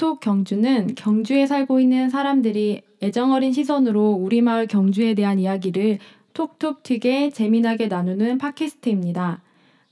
[0.00, 5.98] 톡톡 경주는 경주에 살고 있는 사람들이 애정어린 시선으로 우리 마을 경주에 대한 이야기를
[6.32, 9.42] 톡톡 튀게 재미나게 나누는 팟캐스트입니다.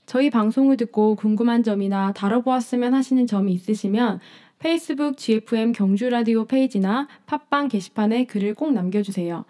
[0.07, 4.19] 저희 방송을 듣고 궁금한 점이나 다뤄보았으면 하시는 점이 있으시면
[4.57, 9.45] 페이스북 GFM 경주 라디오 페이지나 팟빵 게시판에 글을 꼭 남겨주세요.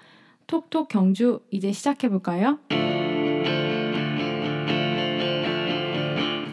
[0.48, 2.60] 톡톡 경주 이제 시작해볼까요?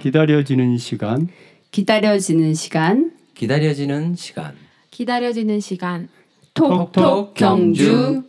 [0.01, 1.27] 기다려지는 시간
[1.73, 4.55] 기다려지는 시간 기다려지는 시간.
[4.91, 6.09] 기다려지는 시간.
[6.55, 8.23] 톡톡 경주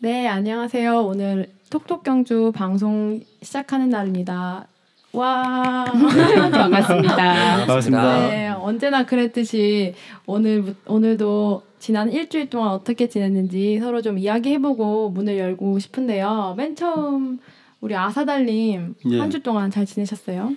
[0.00, 1.02] 네, 안녕하세요.
[1.02, 4.66] 오늘 톡톡 경주 방송 시작하는 날입니다.
[5.12, 5.84] 와.
[6.50, 7.16] 반갑습니다.
[7.58, 8.28] 반갑습니다.
[8.30, 9.94] 네, 언제나 그랬듯이
[10.26, 16.54] 오늘 오늘도 지난 일주일 동안 어떻게 지냈는지 서로 좀 이야기해보고 문을 열고 싶은데요.
[16.56, 17.38] 맨 처음
[17.80, 19.18] 우리 아사달님 예.
[19.20, 20.56] 한주 동안 잘 지내셨어요?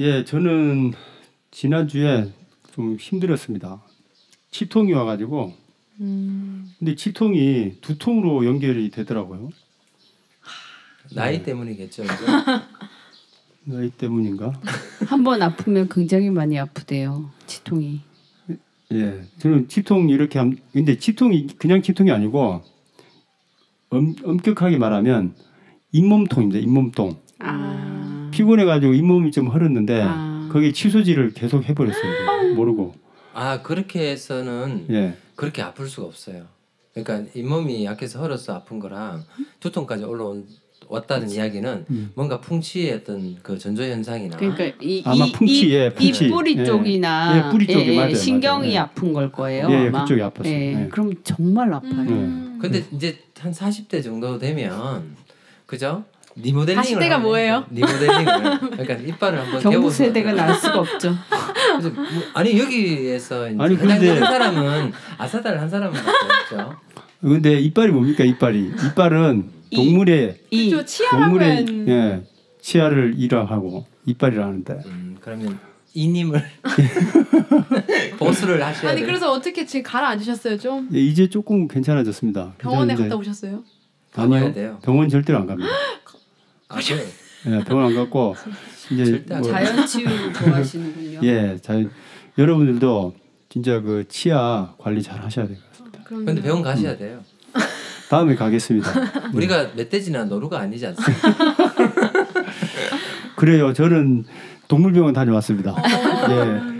[0.00, 0.94] 예, 저는
[1.50, 2.32] 지난주에
[2.74, 3.82] 좀 힘들었습니다.
[4.50, 5.52] 치통이 와가지고
[6.00, 9.50] 음, 근데 치통이 두통으로 연결이 되더라고요.
[11.14, 12.04] 나이 때문이겠죠.
[12.04, 12.14] 이제.
[13.64, 14.58] 나이 때문인가?
[15.06, 17.30] 한 번 아프면 굉장히 많이 아프대요.
[17.46, 18.00] 치통이.
[18.92, 22.62] 예, 저는 치통 이렇게 함 근데 치통이 그냥 치통이 아니고
[23.90, 25.34] 엄, 엄격하게 말하면
[25.92, 26.58] 잇몸통입니다.
[26.58, 27.16] 잇몸통.
[27.40, 28.19] 아.
[28.40, 30.48] 피곤해가지고 잇몸이 좀 흐렸는데 아.
[30.52, 32.54] 거기에 치소지를 계속 해버렸어요.
[32.54, 32.94] 모르고.
[33.34, 36.44] 아 그렇게 해서는 예, 그렇게 아플 수가 없어요.
[36.94, 39.22] 그러니까 잇몸이 약해서 헐어서 아픈 거랑
[39.60, 40.46] 두통까지 올라온
[40.88, 42.10] 왔다는 이야기는 음.
[42.16, 46.26] 뭔가 풍치의 어떤 그 전조 현상이나 그러니까 이, 아마 이, 풍치, 이, 예, 풍치.
[46.26, 46.64] 이 뿌리 예.
[46.64, 48.72] 쪽이나 예, 뿌리 쪽이 맞아요, 신경이 맞아요.
[48.72, 48.78] 예.
[48.78, 49.68] 아픈 걸 거예요.
[49.70, 50.02] 예, 아마.
[50.02, 50.46] 그쪽이 아팠어요.
[50.46, 50.88] 예, 예.
[50.88, 51.92] 그럼 정말 아파요.
[51.92, 52.58] 음.
[52.60, 55.14] 근데 이제 한 40대 정도 되면
[55.66, 56.04] 그죠?
[56.36, 57.64] 리모델링을 40대가 하면 뭐예요?
[57.70, 61.14] 리모델링을 그러니까 이빨을 한번 경부 깨워서 세대가 날 수가 없죠.
[61.78, 66.08] 그래서 뭐- 아니 여기에서 이제 아니, 근데- 사람은 아사달 한 사람밖에
[66.52, 66.76] 없죠.
[67.20, 68.70] 근데 이빨이 뭡니까 이빨이?
[68.86, 70.74] 이빨은 이- 동물의 이
[71.10, 72.22] 동물의 한예
[72.60, 75.58] 치아를 일하고 이빨이라 하는데 음, 그러면
[75.94, 76.42] 이님을
[78.18, 79.02] 보수를 하셔야 아니.
[79.02, 80.88] 그래서 어떻게 지금 가라앉으셨어요 좀?
[80.94, 82.54] 예, 이제 조금 괜찮아졌습니다.
[82.58, 83.62] 병원에 괜찮은데 갔다 오셨어요?
[84.16, 84.78] 아니요 돼요.
[84.82, 85.68] 병원 절대로 안 갑니다.
[86.70, 87.04] 아, 그래.
[87.46, 88.36] 예, 병원 안 갔고
[88.90, 91.20] 이제 뭐, 자연 치유 좋아하시는군요.
[91.26, 91.74] 예, 자
[92.38, 93.14] 여러분들도
[93.48, 95.98] 진짜 그 치아 관리 잘 하셔야 될 것 같습니다.
[96.04, 97.20] 그럼 근데 병원 가셔야 돼요.
[98.08, 98.90] 다음에 가겠습니다.
[99.34, 101.34] 우리가 멧돼지나 노루가 아니지 않습니까?
[103.36, 103.72] 그래요.
[103.72, 104.24] 저는
[104.68, 105.74] 동물병원 다녀왔습니다.
[106.30, 106.79] 예,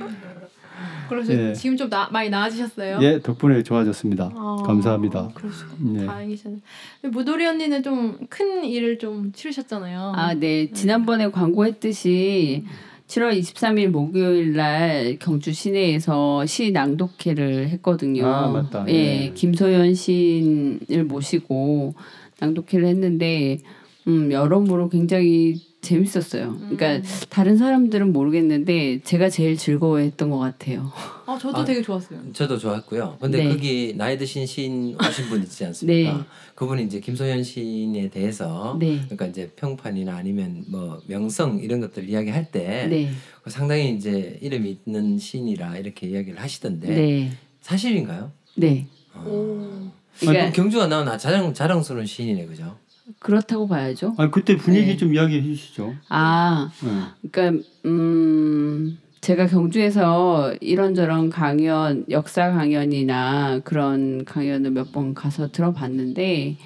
[1.11, 1.53] 그래서 예.
[1.53, 2.99] 지금 좀 나, 많이 나아지셨어요?
[3.03, 4.31] 예, 덕분에 좋아졌습니다.
[4.35, 5.29] 아, 감사합니다.
[5.35, 6.03] 그러시군요.
[6.03, 6.07] 예.
[6.07, 6.59] 다행이셨네.
[7.03, 10.13] 근데 무도리 언니는 좀 큰 일을 좀 치르셨잖아요.
[10.17, 10.71] 아, 네.
[10.71, 12.65] 지난번에 광고했듯이
[13.09, 18.27] 7월 23일 목요일 날 경주 시내에서 시 낭독회를 했거든요.
[18.27, 18.87] 아, 맞다.
[18.89, 18.93] 예,
[19.25, 19.33] 예.
[19.35, 21.95] 김소연 시인을 모시고
[22.39, 23.59] 낭독회를 했는데
[24.07, 26.57] 음, 여러모로 굉장히 재밌었어요.
[26.59, 27.03] 그러니까 음.
[27.31, 30.93] 다른 사람들은 모르겠는데 제가 제일 즐거워했던 것 같아요.
[31.27, 31.65] 아, 저도 아.
[31.65, 32.21] 되게 좋았어요.
[32.33, 33.17] 저도 좋았고요.
[33.21, 33.49] 근데 네.
[33.49, 36.19] 거기 나이 드신 시인 오신 분 있지 않습니까?
[36.19, 36.25] 네.
[36.55, 39.01] 그분이 이제 김소연 시인에 대해서 네.
[39.05, 43.11] 그러니까 이제 평판이나 아니면 뭐 명성 이런 것들 이야기할 때 네.
[43.47, 47.33] 상당히 이제 이름이 있는 시인이라 이렇게 이야기를 하시던데 네.
[47.63, 48.33] 사실인가요?
[48.57, 48.87] 네.
[49.15, 49.25] 어.
[49.27, 50.01] 오.
[50.19, 52.77] 그러니까 경주가 나온 아, 자랑 자랑스러운 시인이네, 그죠?
[53.19, 54.15] 그렇다고 봐야죠.
[54.19, 54.97] 아 그때 분위기 네.
[54.97, 55.95] 좀 이야기해 주시죠.
[56.09, 57.29] 아, 예.
[57.31, 66.57] 그러니까 음 제가 경주에서 이런저런 강연, 역사 강연이나 그런 강연을 몇 번 가서 들어봤는데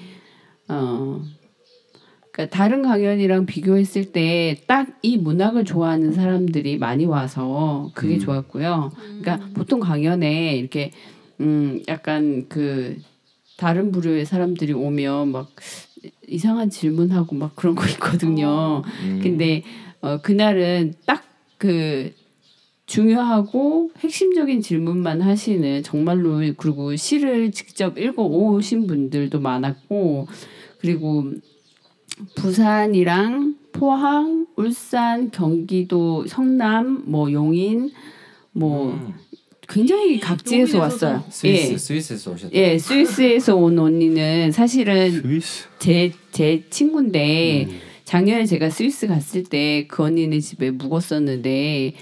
[0.69, 1.23] 어
[2.31, 8.19] 그러니까 다른 강연이랑 비교했을 때 딱 이 문학을 좋아하는 사람들이 많이 와서 그게 음.
[8.21, 8.93] 좋았고요.
[9.21, 10.91] 그러니까 보통 강연에 이렇게
[11.41, 12.97] 음 약간 그
[13.57, 15.51] 다른 부류의 사람들이 오면 막
[16.29, 18.83] 이상한 질문하고 막 그런 거 있거든요.
[19.05, 19.21] 음.
[19.23, 19.63] 근데
[20.01, 21.25] 어, 그날은 딱
[21.65, 22.13] 그
[22.85, 30.29] 중요하고 핵심적인 질문만 하시는 정말로 그리고 시를 직접 읽어 오신 분들도 많았고
[30.79, 31.33] 그리고
[32.37, 37.91] 부산이랑 포항, 울산, 경기도, 성남, 뭐 용인
[38.53, 39.15] 뭐 음.
[39.69, 40.79] 굉장히 각지에서?
[40.79, 41.25] 왔어요.
[41.31, 41.79] 스위스 예.
[41.79, 42.51] 스위스에서 오셨다.
[42.55, 45.67] 예, 스위스에서 온 언니는 사실은 스위스.
[45.79, 47.79] 제, 제 친구인데 음.
[48.05, 51.95] 작년에 제가 스위스 갔을 때 그 언니네 집에 묵었었는데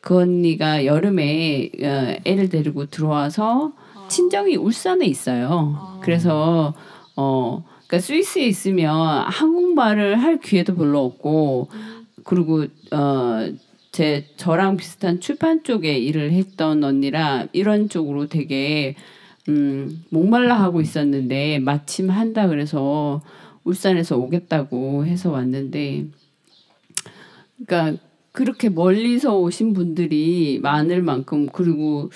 [0.00, 3.72] 그 언니가 여름에 어, 애를 데리고 들어와서
[4.08, 5.76] 친정이 울산에 있어요.
[5.78, 6.00] 아.
[6.02, 6.74] 그래서
[7.16, 11.68] 어 그러니까 스위스에 있으면 한국말을 할 기회도 별로 없고
[12.24, 13.52] 그리고 어
[14.00, 18.96] 제 저랑 비슷한 출판 쪽에 일을 했던 언니라 이런 쪽으로 되게
[19.50, 23.20] 음, 목말라 하고 있었는데 마침 한다 그래서
[23.62, 26.06] 울산에서 오겠다고 해서 왔는데
[27.58, 28.02] 그러니까
[28.32, 32.08] 그렇게 멀리서 오신 분들이 많을 만큼 그리고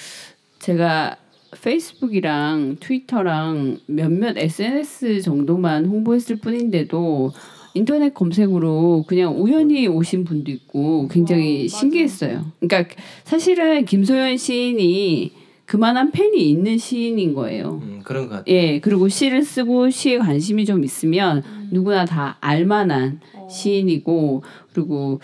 [0.61, 1.19] 제가
[1.61, 7.35] 페이스북이랑 트위터랑 몇몇 SNS 정도만 홍보했을 뿐인데도
[7.75, 11.69] 인터넷 검색으로 그냥 우연히 오신 분도 있고 굉장히 어.
[11.69, 12.45] 신기했어요.
[12.61, 12.95] 그러니까
[13.25, 15.33] 사실은 김소연 시인이
[15.67, 17.81] 그만한 팬이 있는 시인인 거예요.
[17.83, 18.55] 음, 그런 것 같아요.
[18.55, 23.49] 예, 그리고 시를 쓰고 시에 관심이 좀 있으면 누구나 다 알만한 어.
[23.51, 24.43] 시인이고
[24.73, 25.21] 그리고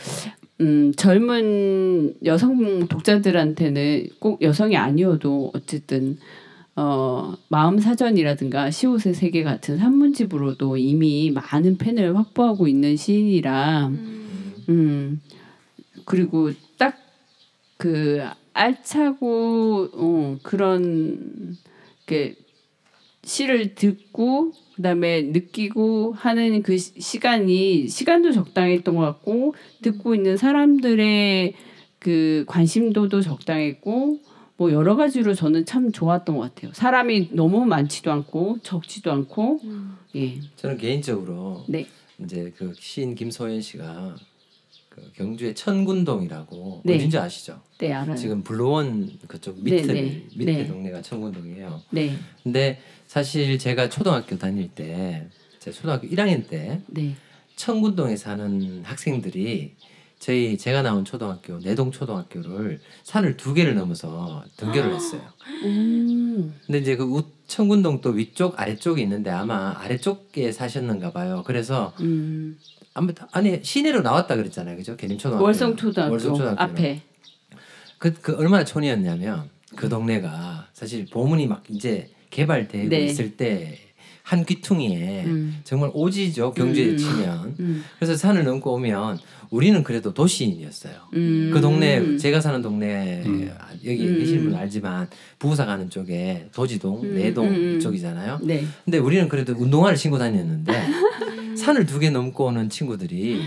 [0.61, 6.19] 음, 젊은 여성 독자들한테는 꼭 여성이 아니어도 어쨌든
[6.81, 13.91] 어, 마음 사전이라든가 시옷의 세계 같은 산문집으로도 이미 많은 팬을 확보하고 있는 시인이라
[14.69, 15.21] 음
[16.05, 17.11] 그리고 딱
[17.81, 18.21] 그
[18.53, 21.57] 알차고 어, 그런
[22.05, 22.35] 게
[23.25, 31.55] 시를 듣고 그다음에 느끼고 하는 그 시- 시간이 시간도 적당했던 것 같고 듣고 있는 사람들의
[31.99, 34.19] 그 관심도도 적당했고
[34.61, 36.71] 뭐 여러 가지로 저는 참 좋았던 것 같아요.
[36.75, 39.59] 사람이 너무 많지도 않고 적지도 않고
[40.17, 40.39] 예.
[40.57, 41.87] 저는 개인적으로 네.
[42.23, 44.17] 이제 그 시인 김소연 씨가
[44.91, 46.97] 그 경주의 천군동이라고 네.
[46.97, 47.63] 어딘지 아시죠?
[47.79, 48.15] 네, 알아요.
[48.17, 50.67] 지금 블루원 그쪽 네, 밑에 네, 밑에 네.
[50.67, 51.81] 동네가 천군동이에요.
[51.89, 52.19] 네.
[52.43, 55.27] 근데 사실 제가 초등학교 다닐 때,
[55.59, 57.15] 제 초등학교 1학년 때 네.
[57.57, 59.73] 천군동에 사는 학생들이
[60.21, 65.23] 저희 제가 나온 초등학교 내동 초등학교를 산을 두 개를 넘어서 등교를 했어요.
[65.65, 66.55] 음.
[66.67, 71.43] 근데 이제 그 우, 천군동 또 위쪽 아래쪽이 있는데 아마 아래쪽에 사셨는가 봐요.
[71.47, 72.59] 그래서 음.
[72.93, 74.95] 아무 아니 시내로 나왔다 그랬잖아요, 그죠?
[74.95, 75.43] 계림초등학교.
[75.43, 76.71] 월성 초등학교 월성초등학교로.
[76.71, 77.01] 앞에
[77.97, 83.01] 그, 그 얼마나 촌이었냐면 그 동네가 사실 보문이 막 이제 개발되고 네.
[83.07, 83.79] 있을 때
[84.31, 85.59] 한 귀퉁이에 음.
[85.65, 86.97] 정말 오지죠 경주에 음.
[86.97, 87.85] 치면 음.
[87.99, 89.19] 그래서 산을 넘고 오면
[89.51, 90.93] 우리는 그래도 도시인이었어요.
[91.15, 91.51] 음.
[91.53, 93.51] 그 동네 제가 사는 동네 음.
[93.85, 94.19] 여기 음.
[94.21, 95.09] 계시는 분 알지만
[95.41, 97.53] 부부사 가는 쪽에 도지동 음, 내동.
[97.77, 98.39] 이쪽이잖아요.
[98.45, 98.65] 네.
[98.85, 100.73] 근데 우리는 그래도 운동화를 신고 다녔는데
[101.59, 103.41] 산을 두 개 넘고 오는 친구들이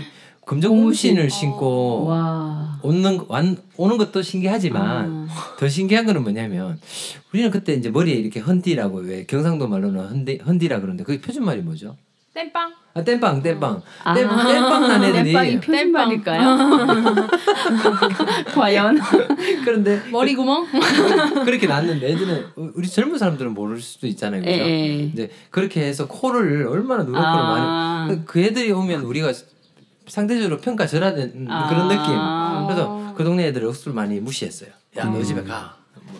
[0.46, 2.78] 금정공신을 신고 와.
[2.82, 5.26] 오는 거- 완, 오는 것도 신기하지만 아.
[5.58, 6.78] 더 신기한 거는 뭐냐면
[7.32, 11.62] 우리는 그때 이제 머리에 이렇게 헌디라고 왜 경상도 말로는 헌디 헌디라 그러는데 그게 표준 말이
[11.62, 11.96] 뭐죠?
[12.34, 12.72] 땜빵.
[12.96, 14.14] 아 땜빵 땜빵 아.
[14.14, 16.58] 땜, 땜빵 난 애들이 땜빵이 표준말일까요?
[18.54, 18.98] 과연?
[19.64, 20.66] 그런데 머리 구멍?
[21.44, 22.44] 그렇게 났는데 애들은
[22.74, 24.52] 우리 젊은 사람들은 모를 수도 있잖아요, 그죠?
[24.52, 24.96] 예.
[25.12, 28.06] 이제 그렇게 해서 코를 얼마나 누렇게 아.
[28.08, 29.32] 많이 그 애들이 오면 우리가
[30.06, 31.68] 상대적으로 평가절하된 아.
[31.68, 32.04] 그런 느낌.
[32.66, 34.70] 그래서 그 동네 애들 억수로 많이 무시했어요.
[34.96, 35.76] 야 너 집에 가.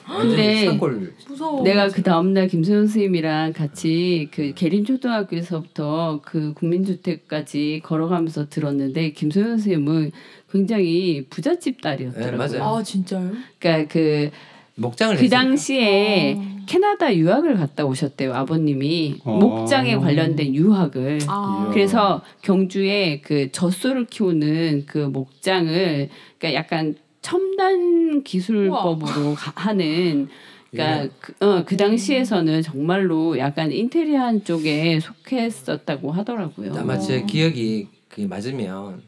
[0.06, 1.10] 뭐 완전히 근데.
[1.28, 1.62] 무서워.
[1.62, 10.12] 내가 그 다음날 김소연 선생님이랑 같이 그 계림 초등학교에서부터 그 국민주택까지 걸어가면서 들었는데 김소연 선생님은
[10.50, 12.30] 굉장히 부잣집 딸이었더라고요.
[12.48, 12.76] 네, 맞아요.
[12.76, 13.32] 아 진짜요?
[13.58, 14.30] 그러니까 그,
[14.76, 15.42] 목장을 그 했으니까.
[15.42, 16.42] 당시에 어.
[16.66, 19.36] 캐나다 유학을 갔다 오셨대요 아버님이 어.
[19.38, 21.70] 목장에 관련된 유학을 아.
[21.72, 26.08] 그래서 경주에 그 젖소를 키우는 그 목장을
[26.38, 30.28] 그러니까 약간 첨단 기술법으로 가- 하는
[30.70, 31.10] 그러니까 예.
[31.20, 36.74] 그, 어, 그 당시에서는 정말로 약간 인테리어 쪽에 속했었다고 하더라고요.
[36.76, 39.02] 아마 제 기억이 그게 맞으면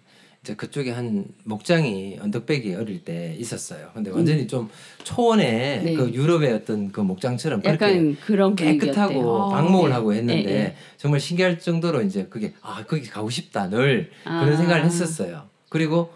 [0.54, 3.90] 그쪽에 한 목장이 언덕배기 어릴 때 있었어요.
[3.94, 4.68] 근데 완전히 좀
[5.04, 5.84] 초원의 음.
[5.84, 5.94] 네.
[5.94, 9.94] 그 유럽의 어떤 그 목장처럼 약간 그런 깨끗하고 방목을 네.
[9.94, 10.76] 하고 했는데 네, 네.
[10.96, 14.56] 정말 신기할 정도로 이제 그게 아 거기 가고 싶다 늘 그런 아.
[14.56, 15.44] 생각을 했었어요.
[15.68, 16.10] 그리고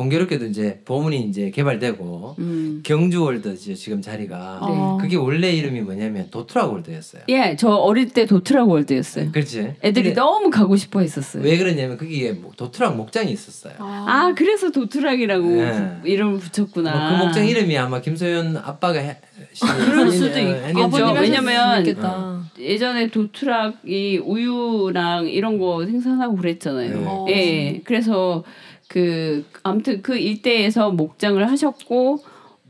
[0.00, 2.82] 공교롭게도 이제 보문이 이제 개발되고 음.
[2.84, 5.02] 경주월드 이제 지금 자리가 네.
[5.02, 7.22] 그게 원래 이름이 뭐냐면 도트라월드였어요.
[7.30, 9.32] 예, 저 어릴 때 도트락 월드였어요.
[9.32, 9.72] 그렇지.
[9.82, 11.42] 애들이 너무 가고 싶어 했었어요.
[11.42, 13.72] 왜 그러냐면 그게 뭐 도트락 목장이 있었어요.
[13.78, 15.98] 아, 그래서 도트락이라고 네.
[16.02, 16.90] 부- 이름을 붙였구나.
[17.08, 19.16] 뭐 그 목장 이름이 아마 김소연 아빠가 해,
[19.54, 21.12] 시- 그럴 수도 어, 있겠죠.
[21.18, 22.42] 왜냐면- 있겠다.
[22.58, 26.98] 예전에 도트락이 우유랑 이런 거 생산하고 그랬잖아요.
[27.00, 27.04] 네.
[27.06, 27.26] 어.
[27.30, 27.80] 예.
[27.84, 28.44] 그래서
[28.88, 32.18] 그 아무튼 그 일대에서 목장을 하셨고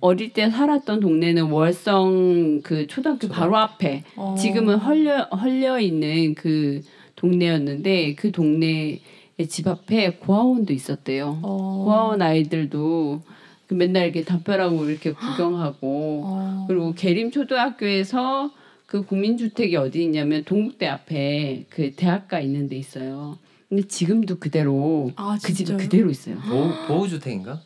[0.00, 4.35] 어릴 때 살았던 동네는 월성 그 초등학교 바로 앞에 어.
[4.38, 6.82] 지금은 헐려 헐려 있는 그
[7.16, 9.00] 동네였는데 그 동네의
[9.49, 11.40] 집 앞에 고아원도 있었대요.
[11.42, 11.82] 어.
[11.85, 13.23] 고아원 아이들도
[13.66, 16.64] 그 맨날 이렇게 담벼락으로 이렇게 구경하고 어.
[16.68, 18.50] 그리고 계림 초등학교에서
[18.87, 23.38] 그 국민주택이 어디 있냐면 동국대 앞에 그 대학가 있는 데 있어요.
[23.68, 25.76] 근데 지금도 그대로 아, 그 진짜요?
[25.78, 26.37] 그대로 있어요.
[26.38, 27.61] 보호, 보호 주택인가?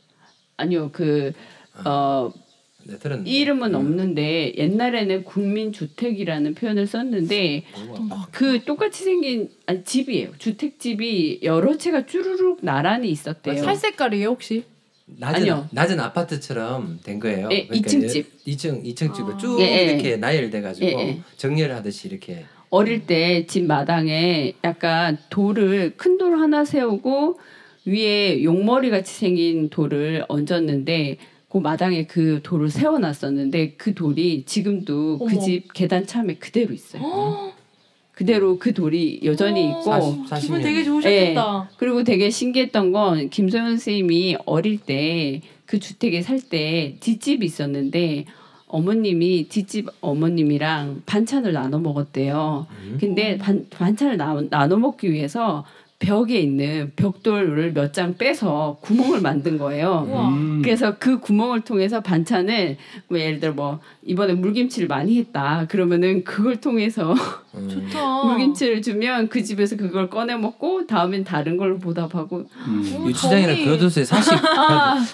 [0.57, 1.33] 아니요 그
[1.85, 2.33] 어,
[2.85, 3.31] 네, 들었는데.
[3.31, 3.75] 이름은 음.
[3.75, 7.65] 없는데 옛날에는 국민주택이라는 표현을 썼는데
[8.31, 10.31] 그 똑같이 생긴 아니, 집이에요.
[10.39, 13.63] 주택집이 여러 채가 쭈루룩 나란히 있었대요.
[13.63, 14.65] 살 색깔이에요 혹시?
[15.07, 15.69] 낮은 아니요.
[15.73, 17.49] 낮은 아파트처럼 된 거예요.
[17.51, 18.45] 예, 그러니까 이층 집.
[18.47, 19.37] 2층 2층 집을 아.
[19.39, 19.83] 쭉 예, 예.
[19.85, 21.21] 이렇게 나열돼 가지고 예, 예.
[21.37, 27.39] 정리를 하듯이 이렇게 어릴 때 집 마당에 약간 돌을 큰 돌 하나 세우고
[27.87, 31.17] 위에 용머리 같이 생긴 돌을 얹었는데
[31.49, 35.39] 그 마당에 그 돌을 세워놨었는데 그 돌이 지금도 그.
[35.41, 37.03] 집 계단 참에 그대로 있어요.
[38.13, 39.71] 그대로 그 돌이 여전히 어.
[39.71, 40.69] 있고 사십- 사십 기분 년.
[40.69, 41.71] 되게 좋으셨겠다.
[41.79, 48.25] 그리고 되게 신기했던 건 김소연 선생님이 어릴 때 그 주택에 살 때 뒷집이 있었는데
[48.73, 52.67] 어머님이 뒷집 어머님이랑 반찬을 나눠 먹었대요.
[52.71, 52.99] 음.
[53.01, 55.65] 근데 반, 반찬을 나, 나눠 먹기 위해서
[56.01, 60.07] 벽에 있는 벽돌을 몇 장 빼서 구멍을 만든 거예요.
[60.31, 60.63] 음.
[60.65, 62.77] 그래서 그 구멍을 통해서 반찬을
[63.09, 67.13] 뭐 예를 들어 뭐 이번에 물김치를 많이 했다 그러면은 그걸 통해서
[67.55, 67.69] 음.
[67.93, 68.23] 좋다.
[68.25, 72.97] 물김치를 주면 그 집에서 그걸 꺼내 먹고 다음엔 다른 걸로 보답하고 음.
[72.99, 74.39] 어, 유치장이나 정이- 교도소에 사실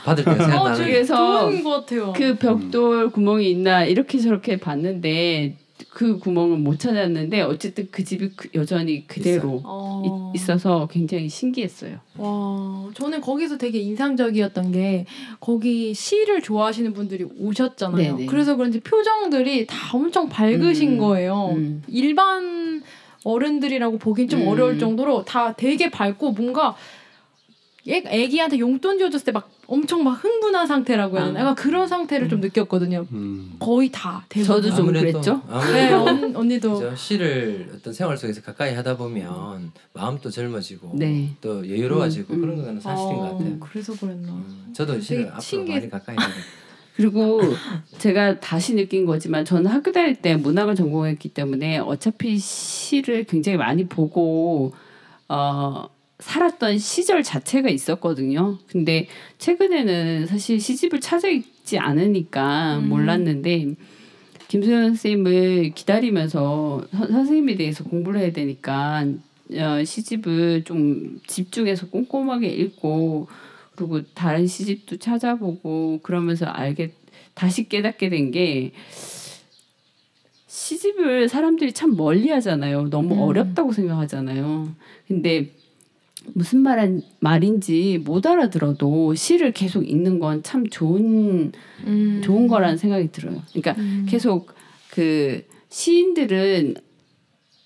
[0.04, 2.12] 받을 때 어, 생각나는 되게 그래서 좋은 것 같아요.
[2.14, 5.56] 그 벽돌 구멍이 있나 이렇게 저렇게 봤는데
[5.90, 10.32] 그 구멍을 못 찾았는데 어쨌든 그 집이 그- 여전히 그대로 어.
[10.34, 11.98] 이- 있어서 굉장히 신기했어요.
[12.16, 15.06] 와, 저는 거기서 되게 인상적이었던 게
[15.40, 18.16] 거기 시를 좋아하시는 분들이 오셨잖아요.
[18.16, 18.26] 네네.
[18.26, 21.52] 그래서 그런지 표정들이 다 엄청 밝으신 음, 거예요.
[21.56, 21.82] 음.
[21.88, 22.82] 일반
[23.24, 24.48] 어른들이라고 보긴 좀 음.
[24.48, 26.76] 어려울 정도로 다 되게 밝고 뭔가
[27.88, 31.38] 애, 애기한테 용돈 줘줬을 때 막 엄청 막 흥분한 상태라고 해야 되나?
[31.38, 31.42] 아.
[31.42, 33.06] 약간 그런 상태를 좀 느꼈거든요.
[33.12, 33.56] 음.
[33.58, 34.62] 거의 다 대부분.
[34.62, 35.42] 저도 좀 그랬죠?
[35.72, 36.78] 네, 언, 언니도.
[36.78, 41.30] 저 시를 어떤 생활 속에서 가까이 하다 보면 마음도 젊어지고 네.
[41.40, 42.40] 또 여유로워지고 음, 음.
[42.40, 43.56] 그런 거는 사실인 것 어, 같아요.
[43.60, 44.28] 그래서 그랬나.
[44.32, 45.78] 음, 저도 시를 앞으로 신기해.
[45.78, 46.32] 많이 가까이 하게
[46.96, 47.42] 그리고
[47.98, 53.86] 제가 다시 느낀 거지만 저는 학교 다닐 때 문학을 전공했기 때문에 어차피 시를 굉장히 많이
[53.86, 54.72] 보고
[55.28, 58.58] 어 살았던 시절 자체가 있었거든요.
[58.68, 59.06] 근데
[59.38, 62.88] 최근에는 사실 시집을 찾아 읽지 않으니까 음.
[62.88, 63.74] 몰랐는데
[64.48, 69.04] 김소연 선생님을 기다리면서 선- 선생님에 대해서 공부를 해야 되니까
[69.52, 73.28] 어, 시집을 좀 집중해서 꼼꼼하게 읽고
[73.76, 76.92] 그리고 다른 시집도 찾아보고 그러면서 알게
[77.34, 78.72] 다시 깨닫게 된 게
[80.48, 82.88] 시집을 사람들이 참 멀리 하잖아요.
[82.88, 83.20] 너무 음.
[83.20, 84.74] 어렵다고 생각하잖아요.
[85.06, 85.50] 근데
[86.34, 91.52] 무슨 말한 말인지 못 알아들어도 시를 계속 읽는 건 참 좋은
[91.86, 92.20] 음.
[92.22, 93.42] 좋은 거라는 생각이 들어요.
[93.52, 94.06] 그러니까 음.
[94.08, 94.54] 계속
[94.90, 96.74] 그 시인들은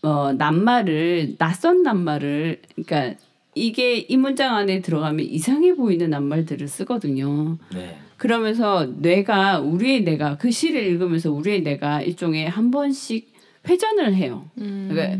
[0.02, 3.21] 어 낱말을 낯선 낱말을 그러니까
[3.55, 7.59] 이게 이 문장 안에 들어가면 이상해 보이는 낱말들을 쓰거든요.
[7.75, 7.99] 네.
[8.17, 13.33] 그러면서 뇌가 우리의 뇌가 그 시를 읽으면서 우리의 뇌가 일종의 한 번씩
[13.69, 14.49] 회전을 해요.
[14.59, 14.88] 음.
[14.90, 15.19] 그러니까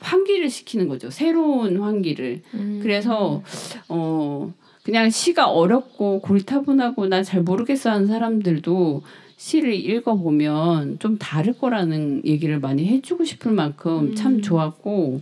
[0.00, 1.10] 환기를 시키는 거죠.
[1.10, 2.42] 새로운 환기를.
[2.54, 2.80] 음.
[2.82, 3.42] 그래서
[3.88, 4.52] 어
[4.82, 9.02] 그냥 시가 어렵고 고리타분하고 나 잘 모르겠어 하는 사람들도
[9.36, 14.14] 시를 읽어보면 좀 다를 거라는 얘기를 많이 해주고 싶을 만큼 음.
[14.14, 15.20] 참 좋았고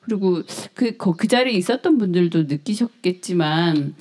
[0.00, 0.42] 그리고
[0.74, 3.94] 그, 거- 그 자리에 있었던 분들도 느끼셨겠지만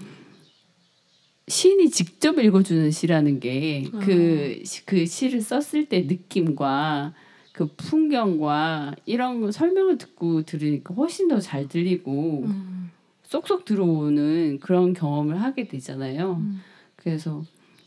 [1.49, 7.13] 시인이 직접 읽어주는 시라는 게그그 시를 썼을 때 느낌과
[7.57, 12.91] 그 풍경과 이런 거 설명을 듣고 들으니까 훨씬 더 잘 들리고 음.
[13.23, 16.33] 쏙쏙 들어오는 그런 경험을 하게 되잖아요.
[16.33, 16.61] 음.
[16.95, 17.43] 그래서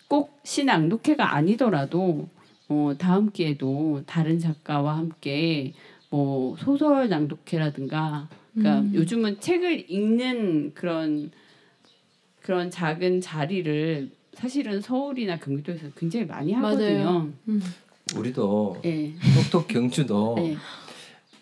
[0.08, 2.28] 꼭 시낭독회가 아니더라도
[2.68, 5.72] 어, 다음 기회도 다른 작가와 함께
[6.10, 8.92] 뭐 소설 낭독회라든가 그러니까 음.
[8.92, 11.30] 요즘은 책을 읽는 그런
[12.42, 17.28] 그런 작은 자리를 사실은 서울이나 경기도에서 굉장히 많이 하거든요.
[17.46, 17.62] 음.
[18.17, 19.12] 우리도 예.
[19.37, 20.57] 똑똑 경주도 예.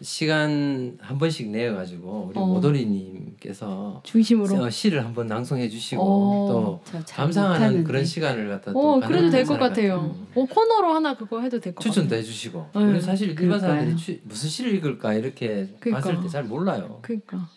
[0.01, 2.47] 시간 한 번씩 내어 가지고 우리 어.
[2.47, 4.63] 모돌이님께서 중심으로.
[4.63, 6.49] 어, 시를 한번 낭송해 주시고 어.
[6.49, 7.83] 또 감상하는 못하는데.
[7.85, 10.15] 그런 시간을 갖다 또 어, 그래도 될 것 같아요.
[10.15, 10.27] 음.
[10.37, 11.93] 어, 코너로 하나 그거 해도 될 것 같아요.
[11.93, 12.83] 추천도 해주시고 네.
[12.85, 13.59] 우리 사실 일반.
[13.59, 16.09] 사람들이 추- 무슨 시를 읽을까 이렇게 그러니까.
[16.11, 17.01] 봤을 때 잘 몰라요.
[17.03, 17.49] 그러니까.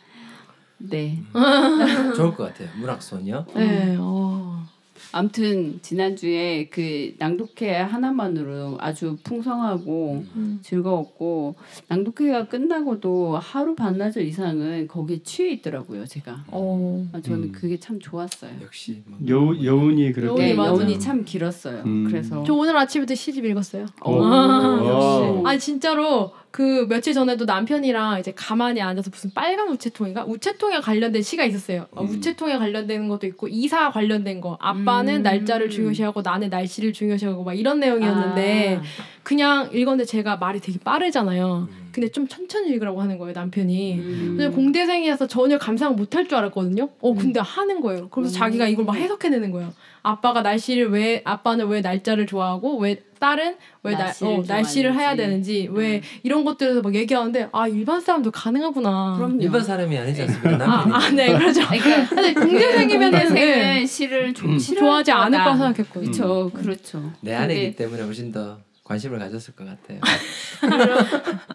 [0.79, 1.21] 네.
[2.15, 2.69] 좋을 것 같아요.
[2.79, 3.45] 문학 소녀.
[3.55, 3.95] 네.
[3.99, 4.65] 어.
[5.11, 10.59] 아무튼 지난주에 그 낭독회 하나만으로 아주 풍성하고 음.
[10.61, 11.55] 즐거웠고
[11.87, 17.07] 낭독회가 끝나고도 하루 반나절 이상은 거기에 취해 있더라고요 제가 어.
[17.13, 17.51] 아, 저는 음.
[17.51, 20.55] 그게 참 좋았어요 역시 뭐여 여운이 그렇게 여운이 네.
[20.55, 22.05] 여운이 참 길었어요 음.
[22.07, 23.85] 그래서 저 오늘 아침부터 시집 읽었어요.
[24.01, 24.23] 어.
[24.23, 25.27] 아, 와.
[25.27, 25.43] 역시.
[25.45, 31.45] 아니 진짜로 그 며칠 전에도 남편이랑 이제 가만히 앉아서 무슨 빨간 우체통인가 우체통에 관련된 시가
[31.45, 31.87] 있었어요.
[31.91, 32.09] 어, 음.
[32.09, 34.57] 우체통에 관련된 것도 있고 이사 관련된 거.
[34.59, 35.23] 아빠는 음.
[35.23, 38.83] 날짜를 중요시하고 나는 날씨를 중요시하고 막 이런 내용이었는데 아,
[39.23, 41.69] 그냥 읽었는데 제가 말이 되게 빠르잖아요.
[41.71, 41.89] 음.
[41.93, 43.93] 근데 좀 천천히 읽으라고 하는 거예요 남편이.
[43.99, 44.35] 음.
[44.37, 46.89] 근데 공대생이어서 전혀 감상 못할 줄 알았거든요.
[46.99, 48.09] 어 근데 하는 거예요.
[48.09, 48.37] 그래서 음.
[48.37, 49.73] 자기가 이걸 막 해석해내는 거예요.
[50.03, 55.15] 아빠가 날씨를 왜 아빠는 왜 날짜를 좋아하고 왜 딸은 왜 날, 날씨를 어, 날씨를 해야.
[55.15, 56.01] 되는지 왜 음.
[56.23, 59.13] 이런 것들에서 막 얘기하는데 아 일반 사람도 가능하구나.
[59.17, 59.41] 그럼요.
[59.41, 60.65] 일반 사람이 아니지 않습니까?
[60.65, 60.85] 아.
[60.91, 61.61] 아, 네, 그렇죠.
[61.67, 66.11] 그러니까 사실 공대생이면 공대생은 시를 좀 좋아하지 않을 거라 생각했거든요.
[66.11, 67.11] 그렇죠, 그렇죠.
[67.21, 69.99] 내 아내이기 때문에 훨씬 더 관심을 가졌을 것 같아요.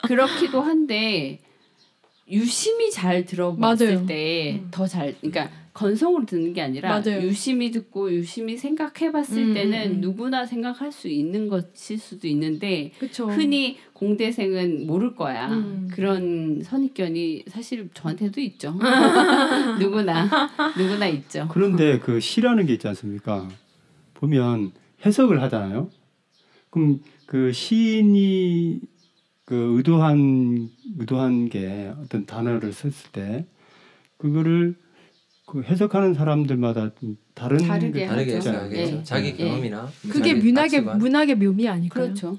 [0.06, 1.40] 그렇기도 한데
[2.30, 4.06] 유심히 잘 들어봤을.
[4.06, 7.20] 때 더 잘 그러니까 건성으로 듣는 게 아니라 맞아요.
[7.20, 10.00] 유심히 듣고 유심히 생각해봤을 음, 때는 음, 음.
[10.00, 13.26] 누구나 생각할 수 있는 것일 수도 있는데 그렇죠.
[13.26, 15.88] 흔히 공대생은 모를 거야 음.
[15.92, 18.72] 그런 선입견이 사실 저한테도 있죠
[19.78, 23.46] 누구나 누구나 있죠 그런데 그 시라는 게 있지 않습니까?
[24.14, 24.72] 보면
[25.04, 25.90] 해석을 하잖아요.
[26.70, 28.80] 그럼 그 시인이
[29.44, 33.46] 그 의도한 의도한 게 어떤 단어를 썼을 때
[34.16, 34.74] 그거를
[35.46, 38.36] 그 해석하는 사람들마다 좀 다른 다르게 게 다르게.
[38.36, 38.96] 해석하겠죠.
[38.96, 39.02] 예.
[39.04, 39.32] 자기 예.
[39.36, 40.98] 경험이나 뭐 그게 문학의 가치관.
[40.98, 42.04] 문학의 묘미 아닐까요?
[42.04, 42.38] 그렇죠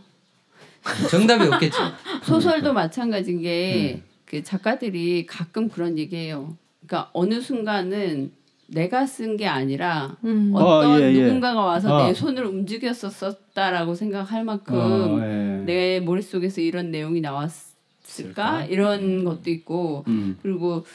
[1.09, 1.77] 정답이 없겠죠.
[2.23, 4.03] 소설도 마찬가지인 게 음.
[4.25, 6.55] 그 작가들이 가끔 그런 얘기해요.
[6.85, 8.31] 그러니까 어느 순간은
[8.67, 10.51] 내가 쓴 게 아니라 음.
[10.53, 11.23] 어, 어떤 예, 예.
[11.23, 12.07] 누군가가 와서 아.
[12.07, 15.63] 내 손을 움직였었다라고 생각할 만큼 어, 예.
[15.65, 17.67] 내 머릿속에서 이런 내용이 나왔을까
[18.03, 18.65] 쓸까?
[18.65, 20.37] 이런 것도 있고 음.
[20.41, 20.85] 그리고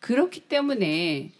[0.00, 1.30] 그렇기 때문에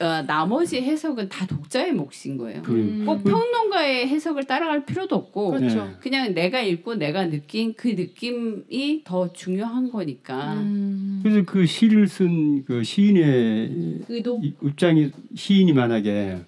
[0.00, 2.62] 어, 나머지 해석은 다 독자의 몫인 거예요.
[2.62, 3.04] 그, 음.
[3.04, 5.84] 꼭 평론가의 해석을 따라갈 필요도 없고 그렇죠.
[5.86, 5.90] 네.
[5.98, 10.54] 그냥 내가 읽고 내가 느낀 그 느낌이 더 중요한 거니까.
[10.54, 11.20] 음.
[11.22, 16.38] 그래서 그 시를 쓴 그 시인의 의도 이- 입장이 시인이 만약에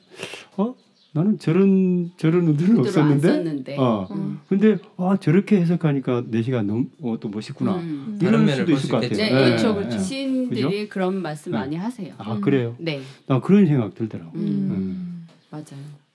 [0.56, 0.74] 어
[1.12, 3.76] 나는 저런 저런 의도는 없었는데.
[3.78, 4.38] 어 음.
[4.48, 8.16] 근데 아 저렇게 해석하니까 내 시가 너무 어, 또 멋있구나 음.
[8.22, 9.22] 면을 수도 볼 있을 수것 있겠죠.
[9.22, 9.34] 같아요.
[9.34, 9.96] 네, 예, 그렇죠, 예, 그렇죠.
[9.96, 9.98] 예.
[9.98, 11.58] 시인들이 그런 말씀 네.
[11.58, 12.14] 많이 하세요.
[12.18, 12.40] 아 음.
[12.40, 14.40] 그래요 네, 나 그런 생각 들더라고 음.
[14.40, 15.26] 음.
[15.50, 15.64] 맞아요.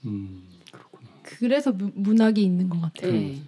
[0.06, 3.12] 음 그렇구나 그래서 무- 문학이 있는 것 같아요.
[3.12, 3.42] 네.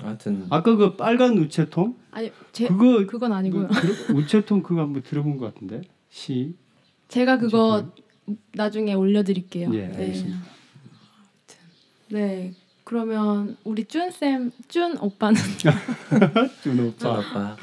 [0.00, 3.66] 하여튼 아까 그 빨간 우체통 아니 제 그거 그건 아니고요.
[3.68, 6.54] 그 들어- 우체통 그거 한번 들어본 것 같은데 시
[7.08, 7.90] 제가 그거
[8.52, 9.70] 나중에 올려드릴게요.
[9.74, 9.96] 예, 네.
[9.96, 10.38] 알겠습니다.
[12.10, 12.54] 네.
[12.84, 15.38] 그러면 우리 쭌쌤, 쭌 오빠는
[16.62, 17.56] 준전 오빠 오빠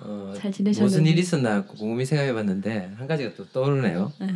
[0.00, 0.80] 어, 잘 지내셨는지.
[0.82, 4.12] 무슨 일 있었나 곰곰이 생각해봤는데 한 가지가 또 떠오르네요.
[4.20, 4.28] 네.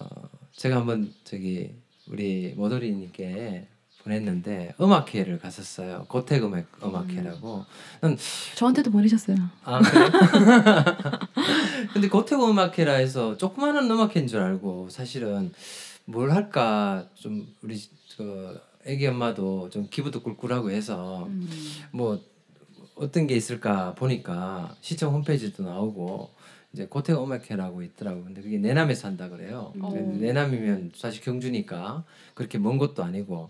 [0.00, 0.06] 어,
[0.52, 1.70] 제가 한번 저기
[2.08, 3.68] 우리 모돌이님께
[4.04, 6.04] 보냈는데 음악회를 갔었어요.
[6.08, 7.64] 고택 음악 음악회라고.
[8.00, 8.16] 난
[8.54, 9.36] 저한테도 보내셨어요.
[9.64, 10.10] 아 그래?
[11.92, 15.52] 근데 고택 음악회라 해서 조그마한 음악회인 줄 알고 사실은
[16.04, 17.82] 뭘 할까 좀 우리
[18.16, 21.48] 그 애기 엄마도 좀 기분도 꿀꿀하고 해서 음.
[21.90, 22.20] 뭐
[22.96, 26.30] 어떤 게 있을까 보니까 시청 홈페이지도 나오고
[26.74, 28.24] 이제 고택 음악회라고 있더라고.
[28.24, 29.72] 근데 그게 내남에서 한다 그래요.
[29.80, 29.90] 어.
[29.90, 33.48] 근데 내남이면 사실 경주니까 그렇게 먼 것도 아니고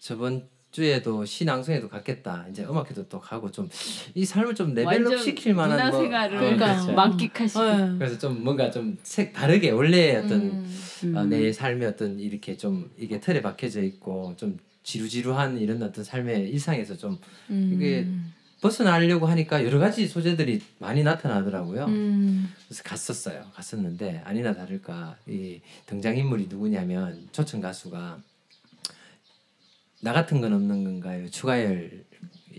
[0.00, 2.46] 저번 주에도 시낭송에도 갔겠다.
[2.50, 3.68] 이제 음악회도 또 가고 좀
[4.14, 6.74] 이 삶을 좀 레벨업 시킬 만한 뭐 문화생활을 그러니까.
[6.74, 6.92] 그렇죠.
[6.92, 7.64] 만끽하시고.
[7.64, 7.98] 네.
[7.98, 10.76] 그래서 좀 뭔가 좀 색 다르게 원래 어떤 음.
[11.04, 11.16] 음.
[11.16, 16.50] 어, 내 삶의 어떤 이렇게 좀 이게 틀에 박혀져 있고 좀 지루지루한 이런 어떤 삶의
[16.50, 17.18] 일상에서 좀
[17.50, 17.72] 음.
[17.74, 18.06] 이게
[18.66, 21.84] 벗어나려고 하니까 여러 가지 소재들이 많이 나타나더라고요.
[21.84, 22.52] 음.
[22.66, 23.44] 그래서 갔었어요.
[23.54, 28.20] 갔었는데 아니나 다를까 이 등장 인물이 누구냐면 초청 가수가
[30.02, 31.30] 나 같은 건 없는 건가요?
[31.30, 32.04] 추가열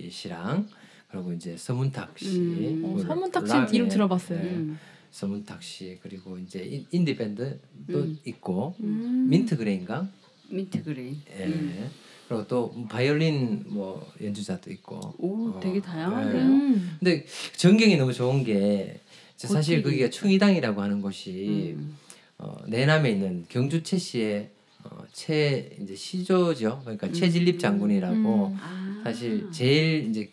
[0.10, 0.70] 씨랑
[1.12, 2.82] 그리고 이제 서문탁 씨, 음.
[2.86, 4.40] 어, 그 서문탁 씨 이름 들어봤어요.
[4.42, 4.80] 네, 음.
[5.12, 7.58] 서문탁 씨 그리고 이제 인- 인디 밴드도
[7.90, 8.18] 음.
[8.26, 9.28] 있고 음.
[9.30, 10.08] 민트 그레인가?
[10.50, 11.22] 민트 그레인.
[11.38, 11.46] 예.
[11.46, 11.90] 음.
[12.28, 15.16] 그리고 또 바이올린 뭐 연주자도 있고.
[15.18, 16.44] 오, 어, 되게 다양한데요.
[16.44, 16.98] 음.
[17.00, 19.00] 근데 전경이 너무 좋은 게
[19.36, 19.82] 사실.
[19.82, 21.98] 거기가 충의당이라고 하는 곳이 음.
[22.38, 24.50] 어, 내남에 있는 경주 최씨의
[24.84, 26.82] 어, 최 이제 시조죠.
[26.82, 28.58] 그러니까 최진립 장군이라고 음.
[28.60, 29.02] 아.
[29.04, 30.32] 사실 제일 이제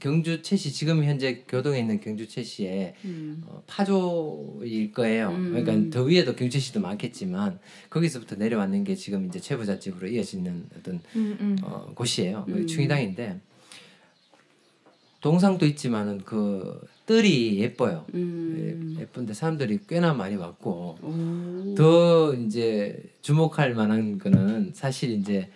[0.00, 3.42] 경주 최씨 지금 현재 교동에 있는 경주 최씨의 음.
[3.46, 5.30] 어, 파조일 거예요.
[5.30, 5.52] 음.
[5.52, 7.58] 그러니까 더 위에도 경주씨도 많겠지만
[7.90, 11.56] 거기서부터 내려왔는 게 지금 이제 최부잣집으로 이어지는 어떤 음, 음.
[11.62, 12.44] 어, 곳이에요.
[12.46, 12.66] 거기 음.
[12.66, 13.40] 충의당인데
[15.20, 18.04] 동상도 있지만은 그 뜰이 예뻐요.
[18.14, 18.96] 음.
[18.98, 21.74] 예, 예쁜데 사람들이 꽤나 많이 왔고 오.
[21.76, 25.50] 더 이제 주목할 만한 거는 사실 이제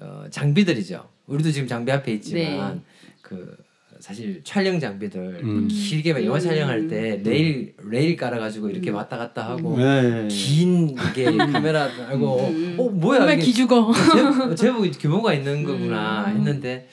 [0.00, 1.08] 어, 장비들이죠.
[1.26, 2.82] 우리도 지금 장비 앞에 있지만 네.
[3.22, 3.56] 그
[4.00, 5.68] 사실 촬영 장비들 음.
[5.68, 6.40] 길게 막 영화 음.
[6.40, 10.28] 촬영할 때 레일 레일 깔아가지고 이렇게 왔다 갔다 하고 네.
[10.28, 12.76] 긴 이게 카메라 알고 음.
[12.78, 13.92] 어 뭐야 정말 이게 기죽어.
[14.16, 16.36] 제법, 제법 규모가 있는 거구나 음.
[16.38, 16.88] 했는데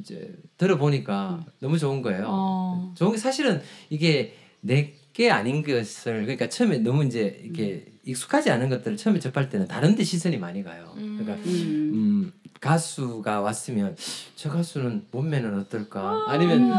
[0.00, 2.24] 이제 들어보니까 너무 좋은 거예요.
[2.28, 2.94] 어.
[2.96, 8.68] 좋은 게 사실은 이게 내 게 아닌 것을 그러니까 처음에 너무 이제 이게 익숙하지 않은
[8.68, 10.92] 것들을 처음에 접할 때는 다른데 시선이 많이 가요.
[10.94, 12.30] 그러니까 음.
[12.56, 13.96] 음, 가수가 왔으면
[14.34, 16.24] 저 가수는 몸매는 어떨까?
[16.28, 16.70] 아니면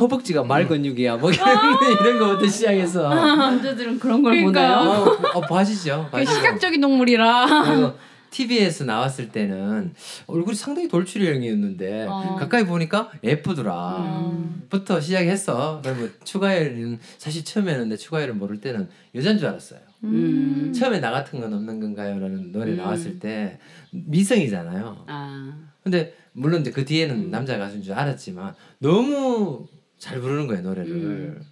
[0.00, 1.46] 허벅지가 말 근육이야 뭐 이런
[2.00, 4.78] 이런 거부터 시작해서 남자들은 그런 걸 그러니까.
[4.78, 5.18] 보나요?
[5.34, 6.06] 어, 어 봐지죠.
[6.06, 6.32] 그 봐지죠.
[6.32, 7.64] 시각적인 동물이라.
[7.64, 7.92] 그리고
[8.30, 9.92] TV에서 나왔을 때는
[10.26, 12.36] 얼굴이 상당히 돌출형이었는데 어.
[12.38, 13.96] 가까이 보니까 예쁘더라.
[13.98, 14.62] 음.
[14.70, 15.80] 부터 시작했어.
[15.82, 19.89] 그러면 추가열은 사실 처음에는 내 추가열을 모를 때는 여잔 줄 알았어요.
[20.04, 20.72] 음.
[20.74, 22.76] 처음에 나 같은 건 없는 건가요라는 노래 음.
[22.78, 23.58] 나왔을 때
[23.92, 25.04] 미성이잖아요.
[25.06, 25.68] 아.
[25.82, 27.30] 근데 물론 이제 그 뒤에는 음.
[27.30, 29.66] 남자 가수인 줄 알았지만 너무
[29.98, 30.90] 잘 부르는 거예요 노래를.
[30.92, 31.42] 음.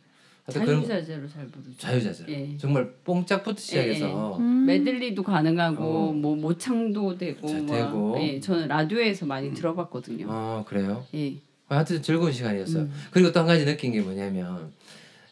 [0.51, 1.77] 자유자재로 잘 부르죠.
[1.77, 2.57] 자유자재로 예.
[2.57, 4.65] 정말 뽕짝부터 시작해서 음.
[4.65, 6.13] 메들리도 가능하고 어.
[6.13, 8.17] 뭐 모창도 되고 되고.
[8.19, 10.27] 예, 저는 라디오에서 많이 들어봤거든요.
[10.31, 11.05] 어 그래요.
[11.15, 11.35] 예.
[11.67, 12.85] 하여튼 즐거운 시간이었어요.
[12.85, 12.93] 음.
[13.11, 14.73] 그리고 또 한 가지 느낀 게 뭐냐면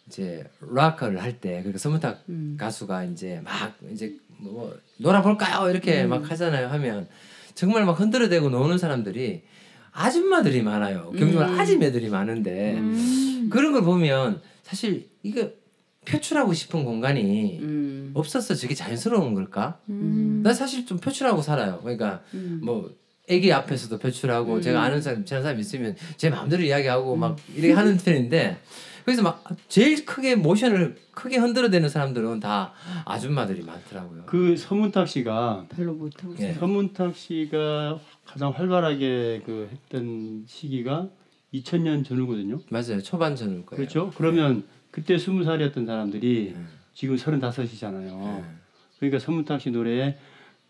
[0.09, 2.57] 이제 락커를 할 때 그러니까 서문탁 음.
[2.59, 6.11] 가수가 이제 막 이제 뭐 놀아볼까요 이렇게 음.
[6.11, 6.69] 막 하잖아요.
[6.69, 7.09] 하면
[7.55, 9.43] 정말 막 흔들어대고 노는 사람들이
[9.93, 11.11] 아줌마들이 많아요.
[11.13, 11.59] 경주만 음.
[11.59, 13.49] 아줌매들이 많은데 음.
[13.51, 15.51] 그런 걸 보면 사실 이거
[16.05, 18.11] 표출하고 싶은 공간이 음.
[18.15, 19.81] 없어서 저게 자연스러운 걸까?
[19.89, 20.41] 음.
[20.45, 21.81] 난 사실 좀 표출하고 살아요.
[21.81, 22.61] 그러니까 음.
[22.63, 22.95] 뭐
[23.29, 24.63] 애기 앞에서도 표출하고 음.
[24.63, 28.59] 제가 아는 사람 친한 사람 있으면 제 마음대로 이야기하고 막 이렇게 하는 편인데
[29.07, 32.73] 그래서 막 제일 크게 모션을 크게 흔들어대는 사람들은 다
[33.05, 34.25] 아줌마들이 많더라고요.
[34.27, 36.55] 그 서문탁 씨가 별로 못하고 예.
[36.55, 41.09] 서문탁 씨가 가장 활발하게 그 했던 시기가
[41.55, 42.59] 2000년 전후거든요.
[42.69, 43.01] 맞아요.
[43.01, 43.77] 초반 전일 거예요.
[43.77, 44.11] 그렇죠?
[44.17, 46.65] 그러면 그때 스무 살이었던 사람들이 네.
[46.93, 48.43] 지금 서른다섯이잖아요.
[48.43, 48.45] 네.
[48.99, 50.19] 그러니까 서문탁 씨 노래에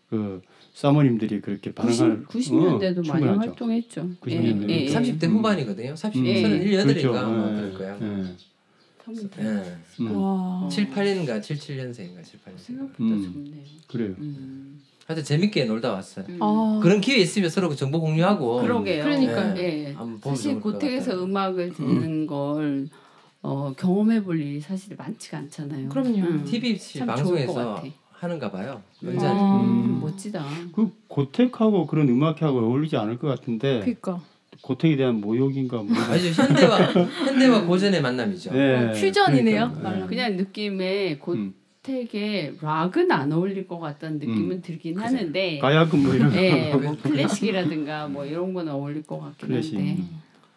[0.09, 0.41] 그
[0.73, 3.25] 사모님들이 그렇게 반응할 90, 90년대도 어, 많이.
[3.25, 4.09] 활동했죠.
[4.19, 4.69] 90 년대는.
[4.69, 4.93] 예, 예, 예.
[4.93, 5.95] 30대 후반이거든요.
[5.95, 6.25] 30, 음.
[6.27, 6.43] 예.
[6.43, 7.11] 38인가 그렇죠.
[7.11, 7.97] 뭐 예, 그럴 거예요.
[8.01, 8.05] 예.
[8.05, 9.77] 예.
[10.01, 10.67] 음, 와.
[10.69, 12.57] 7, 8년인가 7, 7년생인가 7, 8년생.
[12.57, 13.23] 생각보다 음.
[13.33, 13.63] 좋네요.
[13.87, 14.15] 그래요.
[14.19, 14.81] 음.
[15.07, 16.25] 하여튼 재밌게 놀다 왔어요.
[16.29, 16.37] 음.
[16.41, 16.79] 아.
[16.83, 19.03] 그런 기회 있으면 서로 그 정보 공유하고 그러게요.
[19.03, 19.57] 그러니까요.
[19.57, 19.93] 예.
[19.93, 21.23] 보면 사실 고택에서.
[21.23, 22.89] 음악을 듣는 걸
[23.41, 25.89] 어, 경험해 볼 일이 사실 많지가 않잖아요.
[25.89, 26.17] 그럼요.
[26.17, 26.45] 음.
[26.45, 27.87] 것 방송에서 같아.
[28.19, 28.81] 하는가 봐요.
[29.03, 29.17] 음.
[29.19, 29.61] 아.
[29.61, 30.43] 음, 멋지다.
[30.73, 34.19] 그 고택하고 그런 음악하고 어울리지 않을 것 같은데 그니까.
[34.61, 35.95] 고택에 대한 모욕인가 뭐.
[35.95, 36.77] 아주 현대와
[37.27, 38.51] 현대와 고전의 만남이죠.
[38.53, 39.71] 네, 퓨전이네요.
[39.75, 40.05] 그러니까, 네.
[40.07, 41.53] 그냥 느낌에 음.
[41.83, 45.05] 고택에 락은 안 어울릴 것 같다는 느낌은 들긴 그죠.
[45.05, 46.37] 하는데 가야금 뭐 이런 거.
[46.37, 49.75] 예, 뭐 클래식이라든가 뭐 이런 건 어울릴 것 같긴 클래식.
[49.77, 50.03] 한데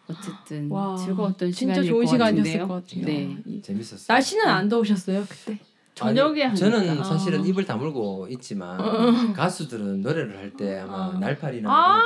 [0.09, 0.97] 어쨌든 와.
[0.97, 2.67] 즐거웠던 진짜 시간일 좋은 것 시간이었을 같은데요.
[2.67, 3.05] 것 같아요.
[3.05, 3.37] 네.
[3.45, 4.05] 이- 재밌었어요.
[4.07, 5.59] 날씨는 안 더우셨어요 그때?
[5.95, 6.55] 저녁에 아니.
[6.55, 7.45] 저는 사실은 아.
[7.45, 11.17] 입을 다물고 있지만 가수들은 노래를 할 때 아마 아.
[11.19, 12.01] 날파리나 아.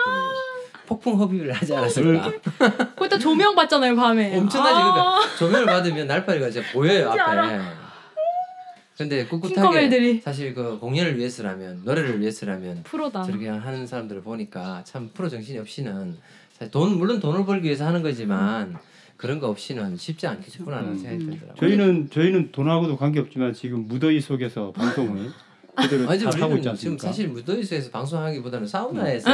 [0.85, 2.31] 폭풍 흡입을 하지 않았을까.
[2.95, 4.37] 그때 조명 받잖아요 밤에.
[4.37, 4.75] 엄청나지.
[4.75, 4.93] 아.
[4.93, 7.19] 그러니까 조명을 받으면 날파리가 이제 보여요 앞에.
[7.21, 7.85] 알아.
[8.97, 10.21] 근데 꿋꿋하게.
[10.23, 13.23] 사실 그 공연을 위해서라면 노래를 위해서라면 프로다.
[13.23, 16.17] 저렇게 하는 사람들을 보니까 참 프로 정신이 없이는
[16.53, 18.77] 사실 돈 물론 돈을 벌기 위해서 하는 거지만
[19.17, 21.29] 그런 거 없이는 쉽지 않겠구나라는 음, 생각이 음.
[21.31, 21.55] 들더라고요.
[21.59, 25.31] 저희는 저희는 돈하고도 관계 없지만 지금 무더위 속에서 방송을
[25.81, 27.07] 제대로 아니 잘 하고 있지 우리는 지금 않습니까?
[27.07, 29.29] 사실 무더위에서 방송하기보다는 사우나에서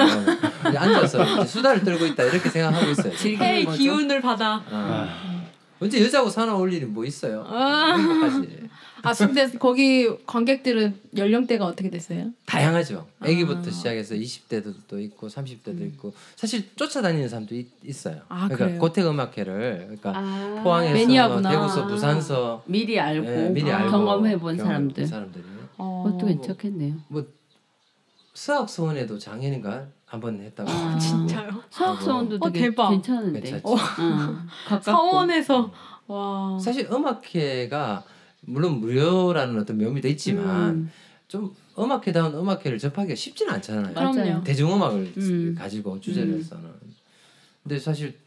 [0.76, 3.16] 앉아서 수다를 떨고 있다 이렇게 생각하고 있어요.
[3.16, 3.78] 즐기는 해의 거죠.
[3.78, 4.56] 기운을 받아.
[4.58, 4.64] 어.
[4.72, 5.44] 아,
[5.80, 7.44] 언제 여자하고 사나 올 일이 뭐 있어요?
[7.48, 7.96] 아.
[9.04, 12.32] 아 근데 거기 관객들은 연령대가 어떻게 됐어요?
[12.46, 13.08] 다양하죠.
[13.20, 13.72] 아기부터 아.
[13.72, 17.68] 시작해서 20대도 또 있고 30대도 있고 사실 쫓아다니는 사람도 있,
[18.08, 18.80] 어요 아, 그러니까 그래요?
[18.80, 21.50] 고택 음악회를 그러니까 아, 포항에서 매니아구나.
[21.50, 23.78] 대구서 부산서 미리 알고, 예, 미리 아.
[23.80, 25.08] 알고 경험해 본 경험해본 사람들.
[25.08, 25.44] 사람들이
[25.78, 26.04] 어.
[26.06, 26.96] 그것도 괜찮겠네요.
[27.08, 27.26] 뭐
[28.34, 30.70] 수학 소원에도 작년인가 한번 했다고.
[30.70, 31.50] 아, 진짜요?
[31.70, 32.90] 수학서원도 어, 되게 대박.
[32.92, 33.40] 괜찮은데.
[33.42, 33.64] 괜찮지.
[33.66, 33.76] 어,
[34.68, 34.84] 가깝고.
[34.84, 35.72] 사원에서
[36.08, 36.60] 와.
[36.60, 38.04] 사실 음악회가
[38.42, 40.92] 물론 무료라는 어떤 묘미도 있지만 음,
[41.28, 43.94] 좀 음악회다운 음악회를 접하기가 쉽지는 않잖아요.
[43.94, 44.16] 그럼요.
[44.16, 44.44] 맞아요.
[44.44, 45.56] 대중음악을 음.
[45.58, 46.70] 가지고 주제를 해서는.
[47.64, 48.18] 근데 사실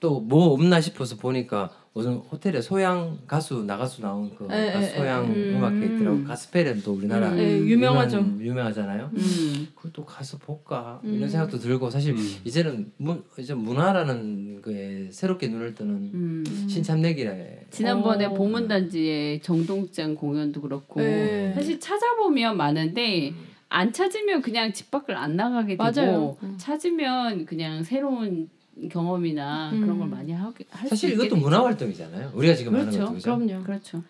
[0.00, 4.90] 또 뭐 없나 싶어서 보니까 무슨 호텔에 소양 가수 나가수 나온 그 에, 가수 에,
[4.92, 4.98] 에.
[4.98, 5.54] 소양 음.
[5.56, 6.24] 음악회 있더라고.
[6.24, 7.36] 가스펠은 또 우리나라 음.
[7.36, 8.18] 네, 유명하죠.
[8.38, 9.10] 유명하잖아요.
[9.14, 9.68] 음.
[9.74, 11.14] 그걸 또 가서 볼까 음.
[11.14, 12.18] 이런 생각도 들고 사실 음.
[12.44, 16.44] 이제는 문 이제 문화라는 거에 새롭게 눈을 뜨는 음.
[16.68, 17.68] 신참내기래.
[17.70, 18.34] 지난번에 어.
[18.34, 21.54] 봉은단지의 정동장 공연도 그렇고 네.
[21.54, 23.32] 사실 찾아보면 많은데
[23.70, 26.36] 안 찾으면 그냥 집 밖을 안 나가게 되고 맞아요.
[26.42, 26.56] 음.
[26.58, 28.50] 찾으면 그냥 새로운
[28.90, 29.80] 경험이나 음.
[29.80, 31.44] 그런 걸 많이 하게 할수 사실 있게 이것도 되죠.
[31.44, 32.32] 문화 활동이잖아요.
[32.34, 33.04] 우리가 지금 하는 그렇죠.
[33.04, 33.36] 것도 그죠?
[33.38, 33.64] 그럼요.
[33.64, 34.02] 그렇죠.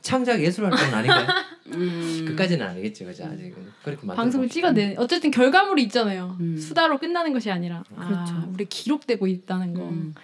[0.00, 1.26] 창작 예술 활동은 아닌가요?
[1.74, 2.24] 음.
[2.28, 3.24] 끝까지는 아니겠죠, 그죠?
[3.26, 4.48] 아직은 그렇게 방송을.
[4.48, 4.96] 찍어내.
[4.98, 6.36] 어쨌든 결과물이 있잖아요.
[6.40, 6.56] 음.
[6.56, 8.50] 수다로 끝나는 것이 아니라 아, 그렇죠.
[8.52, 9.82] 우리 기록되고 있다는 거.
[9.88, 10.14] 음.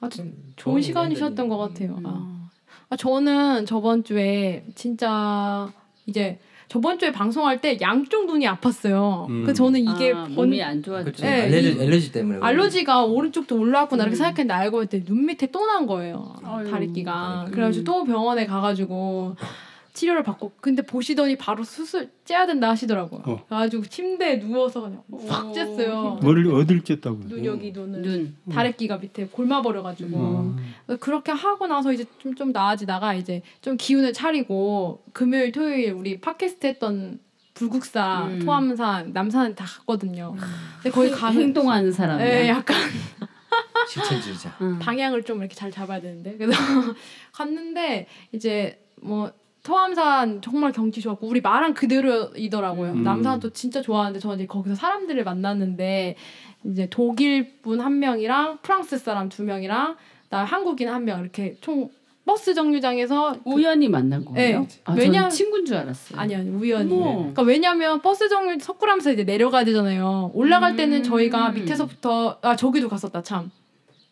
[0.00, 1.96] 아주 좀 좋은 시간이셨던 것 같아요.
[1.98, 2.06] 음.
[2.06, 2.50] 아.
[2.90, 5.70] 아, 저는 저번 주에 진짜
[6.06, 9.28] 이제 저번 주에 방송할 때 양쪽 눈이 아팠어요.
[9.30, 9.44] 음.
[9.46, 11.12] 그 저는 이게 아, 번- 몸이 안 좋았죠.
[11.22, 14.18] 네, 알레르기, 이- 알레르기 때문에 알러지가 오른쪽도 올라왔구나 이렇게 음.
[14.18, 16.34] 생각했는데 알고 봤더니 눈 밑에 또 난 거예요.
[16.44, 16.70] 아유.
[16.70, 17.36] 다리끼가.
[17.40, 17.52] 다리끼.
[17.54, 19.34] 그래가지고 또 병원에 가가지고
[19.98, 23.22] 치료를 받고 근데 보시더니 바로 수술 째야 된다 하시더라고요.
[23.26, 23.44] 어.
[23.48, 26.22] 그래가지고 침대에 누워서 그냥 확 쬐어요.
[26.24, 27.28] 머리를 어딜 쬐다고요?
[27.28, 28.36] 눈 여기 눈을 눈.
[28.52, 30.74] 다래끼가 밑에 골마 버려가지고 음.
[31.00, 36.66] 그렇게 하고 나서 이제 좀 좀 나아지다가 이제 좀 기운을 차리고 금요일 토요일 우리 팟캐스트
[36.68, 37.18] 했던
[37.54, 38.38] 불국사 음.
[38.44, 40.36] 토암산 남산 다 갔거든요.
[40.80, 42.42] 근데 거기 가면 행동하는 사람이야.
[42.44, 42.76] 예, 약간
[43.88, 44.56] 실천주의자.
[44.60, 44.78] 응.
[44.78, 46.56] 방향을 좀 이렇게 잘 잡아야 되는데 그래서
[47.32, 49.32] 갔는데 이제 뭐
[49.72, 52.92] 토암산 정말 경치 좋았고 우리 말한 그대로이더라고요.
[52.92, 53.02] 음.
[53.04, 56.16] 남산도 진짜 좋아하는데 저는 이제 거기서 사람들을 만났는데
[56.64, 59.96] 이제 독일 분 한 명이랑 프랑스 사람 두 명이랑
[60.30, 61.90] 나 한국인 한 명 이렇게 총
[62.24, 64.60] 버스 정류장에서 그- 우연히 만난 거예요.
[64.60, 64.68] 네.
[64.84, 66.18] 아, 왜냐- 친구인 줄 알았어요.
[66.18, 66.92] 아니 아니 우연히.
[66.92, 67.14] 어머.
[67.18, 70.30] 그러니까 왜냐면 버스 정류 석굴하면서 이제 내려가야 되잖아요.
[70.34, 71.02] 올라갈 때는 음.
[71.02, 73.50] 저희가 밑에서부터 아 저기도 갔었다 참.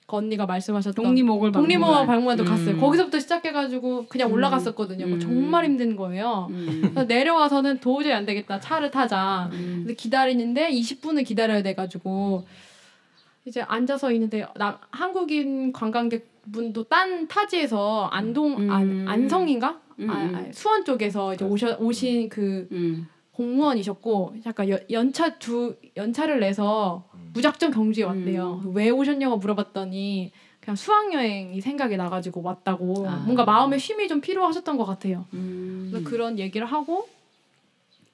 [0.06, 2.06] 그 언니가 말씀하셨던 독립목을 독립목을.
[2.06, 2.48] 박물관도 음.
[2.48, 2.76] 갔어요.
[2.78, 4.34] 거기서부터 시작해가지고 그냥 음.
[4.34, 5.06] 올라갔었거든요.
[5.06, 5.20] 뭐 음.
[5.20, 6.46] 정말 힘든 거예요.
[6.50, 6.94] 음.
[7.08, 8.60] 내려와서는 도저히 안 되겠다.
[8.60, 9.50] 차를 타자.
[9.52, 9.78] 음.
[9.80, 12.46] 근데 기다리는데 20분을 기다려야 돼가지고
[13.46, 18.70] 이제 앉아서 있는데 나 한국인 관광객 분도 딴 타지에서 안동 음.
[18.70, 20.34] 안, 안성인가 음, 아, 음.
[20.36, 23.08] 아, 수원 쪽에서 이제 오셔 오신 그 음.
[23.32, 28.62] 공무원이셨고 약간 연, 연차 두 연차를 내서 무작정 경주에 왔대요.
[28.74, 33.22] 왜 오셨냐고 물어봤더니 그냥 수학 여행이 생각이 나가지고 왔다고 아.
[33.24, 35.26] 뭔가 마음의 쉼이 좀 필요하셨던 것 같아요.
[35.34, 35.88] 음.
[35.90, 37.08] 그래서 그런 얘기를 하고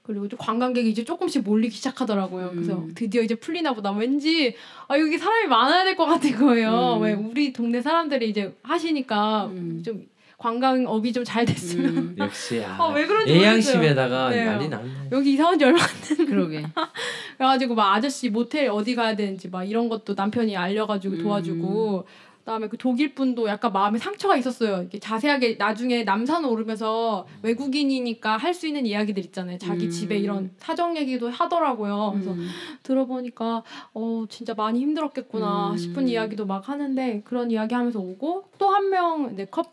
[0.03, 2.51] 그리고 좀 관광객이 이제 조금씩 몰리기 시작하더라고요.
[2.51, 2.93] 그래서 음.
[2.97, 3.93] 드디어 이제 풀리나 보다.
[3.93, 4.57] 왠지
[4.89, 6.97] 아 여기 사람이 많아야 될 것 같은 거예요.
[6.97, 7.03] 음.
[7.03, 9.83] 왜 우리 동네 사람들이 이제 하시니까 음.
[9.85, 10.05] 좀
[10.43, 12.17] 관광업이 좀 잘 됐으면 음.
[12.19, 14.51] 역시 아, 아, 왜 그런지 예양심에다가 모르겠어요.
[14.51, 14.77] 난리 네.
[14.77, 14.91] 났네.
[15.13, 15.79] 여기 이사 온 지 얼마
[16.27, 16.65] 그러게.
[17.39, 21.23] 그래가지고 막 아저씨 모텔 어디 가야 되는지 막 이런 것도 남편이 알려가지고 음.
[21.23, 22.07] 도와주고
[22.41, 24.79] 그다음에 그 독일 분도 약간 마음에 상처가 있었어요.
[24.81, 29.59] 이렇게 자세하게 나중에 남산 오르면서 외국인이니까 할 수 있는 이야기들 있잖아요.
[29.59, 29.91] 자기 음.
[29.91, 32.11] 집에 이런 사정 얘기도 하더라고요.
[32.15, 32.49] 그래서 음.
[32.83, 33.63] 들어보니까
[33.95, 35.77] 어 진짜 많이 힘들었겠구나 음.
[35.77, 39.73] 싶은 이야기도 막 하는데 그런 이야기 하면서 오고 또 한 명 이제 컵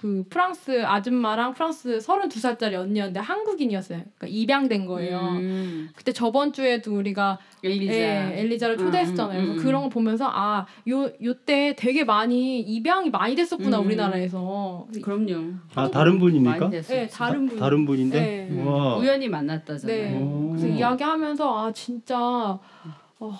[0.00, 3.98] 그 프랑스 아줌마랑 프랑스 32살짜리 언니였는데 한국인이었어요.
[4.16, 5.18] 그러니까 입양된 거예요.
[5.18, 5.90] 음.
[5.94, 7.92] 그때 저번 주에도 우리가 엘리자.
[7.92, 9.38] 예, 엘리자를 초대했잖아요.
[9.38, 9.66] 음, 음, 그래서 음.
[9.66, 13.86] 그런 거 보면서 아, 요 요때 되게 많이 입양이 많이 됐었구나 음.
[13.86, 14.86] 우리나라에서.
[15.02, 15.52] 그럼요.
[15.74, 16.70] 아 다른 분입니까?
[16.70, 17.58] 네, 다른 분.
[17.58, 18.48] 다른 분인데.
[18.50, 18.62] 네.
[18.98, 19.96] 우연히 만났다잖아요.
[19.98, 20.18] 네.
[20.18, 20.48] 오.
[20.56, 23.38] 그래서 이야기하면서 아 진짜 어,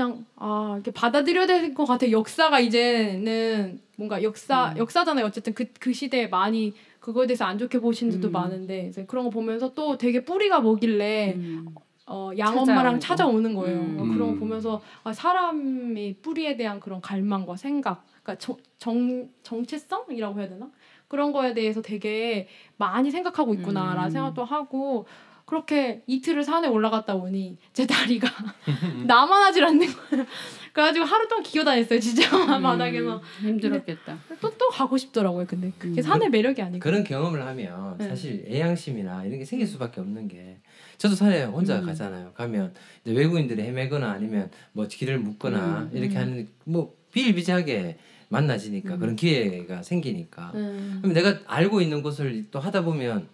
[0.00, 2.10] 그냥 아 이렇게 받아들여야 될 것 같아.
[2.10, 4.78] 요 역사가 이제는 뭔가 역사 음.
[4.78, 5.26] 역사잖아요.
[5.26, 8.32] 어쨌든 그그 시대에 많이 그거에 대해서 안 좋게 보신 분도 음.
[8.32, 11.74] 많은데 이제 그런 거 보면서 또 되게 뿌리가 뭐길래 음.
[12.06, 12.98] 어, 양엄마랑.
[12.98, 13.78] 찾아오는 거예요.
[13.78, 13.96] 음.
[14.00, 14.40] 어, 그런 거 음.
[14.40, 20.70] 보면서 아, 사람이 뿌리에 대한 그런 갈망과 생각, 그러니까 정, 정 정체성이라고 해야 되나?
[21.08, 24.10] 그런 거에 대해서 되게 많이 생각하고 있구나라는 음.
[24.10, 25.06] 생각도 하고
[25.50, 28.28] 그렇게 이틀을 산에 올라갔다 오니 제 다리가
[29.04, 30.24] 나만 하질 않는 거예요.
[30.72, 32.62] 그래가지고 하루 동안 기어다녔어요, 진짜 음.
[32.62, 33.20] 바닥에서.
[33.40, 34.16] 힘들었겠다.
[34.40, 35.46] 또 또 가고 싶더라고요.
[35.48, 36.02] 근데 그게 음.
[36.02, 36.78] 산의 매력이 아니고.
[36.78, 38.08] 그런 경험을 하면 네.
[38.08, 40.58] 사실 애양심이나 이런 게 생길 수밖에 없는 게
[40.98, 41.86] 저도 산에 혼자 음.
[41.86, 42.32] 가잖아요.
[42.34, 42.72] 가면
[43.04, 46.20] 이제 외국인들이 헤매거나 아니면 뭐 길을 묻거나 음, 이렇게 음.
[46.20, 49.00] 하는 뭐 비일비재하게 만나지니까 음.
[49.00, 50.98] 그런 기회가 생기니까 음.
[51.02, 53.26] 그럼 내가 알고 있는 것을 또 하다 보면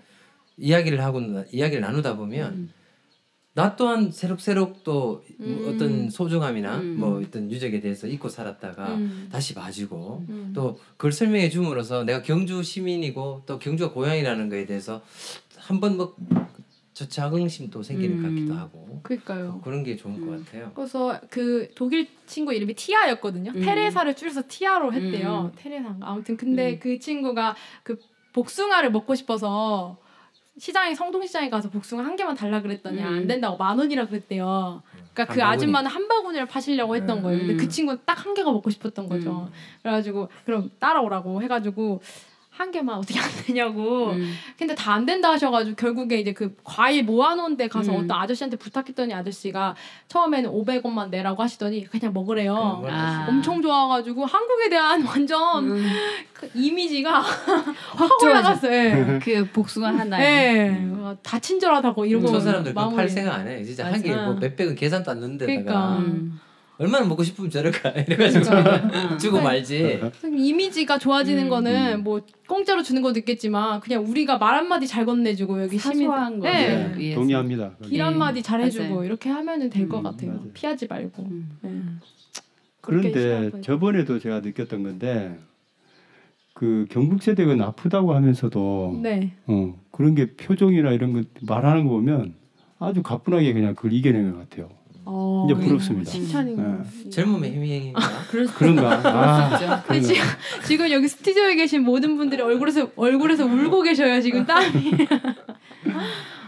[0.58, 2.72] 이야기를 하고 나- 이야기를 나누다 보면 음.
[3.54, 5.64] 나 또한 새록새록 또 음.
[5.68, 6.96] 어떤 소중함이나 음.
[6.98, 9.28] 뭐 어떤 유적에 대해서 잊고 살았다가 음.
[9.32, 10.52] 다시 봐주고 음.
[10.54, 15.02] 또 그걸 설명해 줌으로써 내가 경주 시민이고 또 경주가 고향이라는 거에 대해서
[15.56, 16.14] 한번 뭐
[16.96, 18.34] 저 자긍심도 생기는 것 음.
[18.34, 19.60] 같기도 하고 그러니까요.
[19.62, 20.26] 그런 게 좋은 음.
[20.30, 20.72] 것 같아요.
[20.74, 23.52] 그래서 그 독일 친구 이름이 티아였거든요.
[23.54, 23.60] 음.
[23.60, 25.50] 테레사를 줄여서 티아로 했대요.
[25.54, 25.58] 음.
[25.58, 26.08] 테레사인가.
[26.08, 26.78] 아무튼 근데 음.
[26.80, 27.98] 그 친구가 그
[28.32, 29.98] 복숭아를 먹고 싶어서
[30.58, 33.06] 시장에 성동시장에 가서 복숭아 한 개만 달라 그랬더니 음.
[33.06, 34.82] 안 된다고 만 원이라 그랬대요.
[35.12, 35.42] 그러니까 그한 바구니.
[35.54, 37.22] 아줌마는 한 바구니를 파시려고 했던 음.
[37.22, 37.38] 거예요.
[37.40, 37.56] 근데 음.
[37.58, 39.50] 그 친구는 딱 한 개가 먹고 싶었던 거죠.
[39.82, 42.00] 그래가지고 그럼 따라오라고 해가지고
[42.56, 44.10] 한 개만 어떻게 안 되냐고.
[44.10, 44.34] 음.
[44.58, 48.04] 근데 다 안 된다 하셔가지고 결국에 이제 그 과일 모아놓은 데 가서 음.
[48.04, 49.74] 어떤 아저씨한테 부탁했더니 아저씨가
[50.08, 52.82] 처음에는 500원만 내라고 하시더니 그냥 먹으래요.
[52.88, 53.26] 아.
[53.28, 55.86] 엄청 좋아가지고 한국에 대한 완전 음.
[56.32, 57.20] 그 이미지가
[57.96, 58.22] 확.
[58.22, 58.72] 올라갔어요.
[58.72, 59.18] 예.
[59.22, 60.20] 그 복숭아 하나에
[60.70, 60.90] 네.
[61.22, 62.96] 다 친절하다고 이러고 저 사람들 마무리.
[62.96, 63.62] 팔 생각 안 해.
[63.62, 64.02] 진짜 한 맞아.
[64.02, 66.36] 개뭐 몇백은 계산도 안 넣는 데다가 그러니까.
[66.78, 66.82] 음.
[66.84, 69.16] 얼마나 먹고 싶으면 저럴까 이래가지고 그러니까.
[69.18, 70.00] 주고 말지.
[70.24, 71.48] 이미지가 좋아지는 음.
[71.48, 76.38] 거는 뭐 공짜로 주는 것도 있겠지만 그냥 우리가 말 한마디 잘 건네주고 여기 시민 사소한
[76.38, 76.94] 거 네.
[76.96, 77.14] 네.
[77.14, 77.72] 동의합니다.
[77.84, 79.04] 길 한마디 잘 해주고 맞아요.
[79.04, 80.30] 이렇게 하면은 될것 음, 같아요.
[80.32, 80.50] 맞아요.
[80.52, 81.22] 피하지 말고.
[81.22, 81.58] 음.
[81.62, 81.70] 네.
[82.80, 83.50] 그런데.
[83.62, 85.36] 저번에도 제가 느꼈던 건데
[86.54, 89.32] 그 경북 세대가 나쁘다고 하면서도 네.
[89.46, 92.34] 어, 그런 게 표정이나 이런 거 말하는 거 보면
[92.78, 94.70] 아주 가뿐하게 그냥 그걸 이겨낸 것 같아요.
[95.06, 96.10] 어, 이제 부럽습니다.
[96.10, 96.62] 칭찬인 거.
[96.62, 97.10] 네.
[97.10, 98.00] 젊음의 힘인가?
[98.28, 99.00] 그럴 그런가?
[99.04, 99.82] 아, 수 있죠.
[99.86, 100.22] 근데 지금,
[100.66, 104.90] 지금 여기 스튜디오에 계신 모든 분들이 얼굴에서 얼굴에서 울고 계셔요 지금 땀이.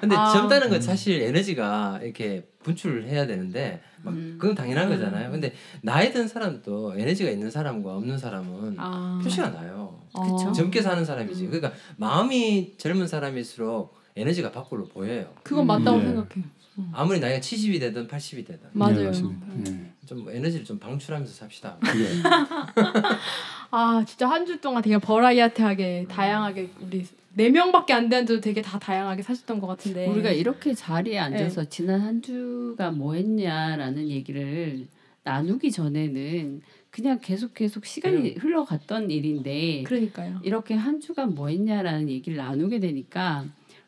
[0.01, 0.33] 근데 아.
[0.33, 4.37] 젊다는 건 사실 에너지가 이렇게 분출을 해야 되는데 막 음.
[4.41, 5.31] 그건 당연한 거잖아요.
[5.31, 9.21] 근데 나이 든 사람도 에너지가 있는 사람과 없는 사람은 아.
[9.23, 10.01] 표시가 나요.
[10.13, 10.53] 그쵸.
[10.53, 11.47] 젊게 사는 사람이지.
[11.47, 15.27] 그러니까 마음이 젊은 사람일수록 에너지가 밖으로 보여요.
[15.45, 16.07] 그건 맞다고 네.
[16.07, 16.45] 생각해요.
[16.93, 18.97] 아무리 나이가 70이 되든 80이 되든 맞아요.
[18.97, 19.47] 네, 맞습니다.
[19.65, 19.93] 네.
[20.07, 21.77] 좀 에너지를 좀 방출하면서 삽시다.
[23.71, 28.79] 아 진짜 한 주 동안 되게 버라이어티하게 다양하게 우리 네 명밖에 안 되는데도 되게 다
[28.79, 30.07] 다양하게 사셨던 것 같은데.
[30.07, 34.87] 우리가 이렇게 자리에 앉아서 지난 한 주가 뭐 했냐라는 얘기를
[35.23, 40.41] 나누기 전에는 그냥 계속 계속 시간이 흘러갔던 일인데 그러니까요.
[40.43, 43.45] 이렇게 한 주간 뭐 했냐라는 얘기를 나누게 되니까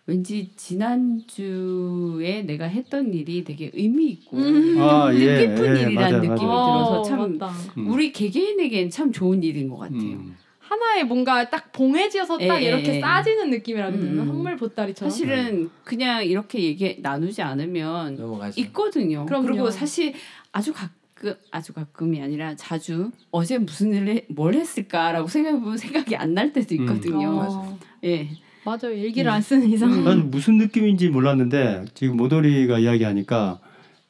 [0.07, 4.77] 왠지 지난 주에 내가 했던 일이 되게 의미 있고 음.
[4.81, 6.65] 아, 예, 뜻깊은 예, 일이라는 맞아요, 느낌이 맞아요.
[6.67, 7.55] 들어서 참 맞다.
[7.79, 7.89] 음.
[7.91, 10.01] 우리 개개인에겐 참 좋은 일인 것 같아요.
[10.01, 10.37] 음.
[10.59, 13.01] 하나의 뭔가 딱 봉해지어서 딱 예, 이렇게 예.
[13.01, 14.27] 싸지는 느낌이라 그러나 음.
[14.29, 15.11] 선물 보따리처럼.
[15.11, 18.61] 사실은 그냥 이렇게 얘기 나누지 않으면 넘어가죠.
[18.63, 19.27] 있거든요.
[19.27, 19.47] 그럼요.
[19.47, 20.15] 그리고 사실
[20.53, 26.35] 아주 가끔 아주 가끔이 아니라 자주 어제 무슨 일을 해- 뭘 했을까라고 생각해보면 생각이 안
[26.35, 27.29] 날 때도 있거든요.
[27.31, 28.29] 어, 예.
[28.64, 28.92] 맞아요.
[28.94, 29.35] 일기를 음.
[29.35, 29.92] 안 쓰는 이상.
[29.92, 30.05] 음.
[30.05, 33.61] 난 무슨 느낌인지 몰랐는데 지금 모돌이가 이야기하니까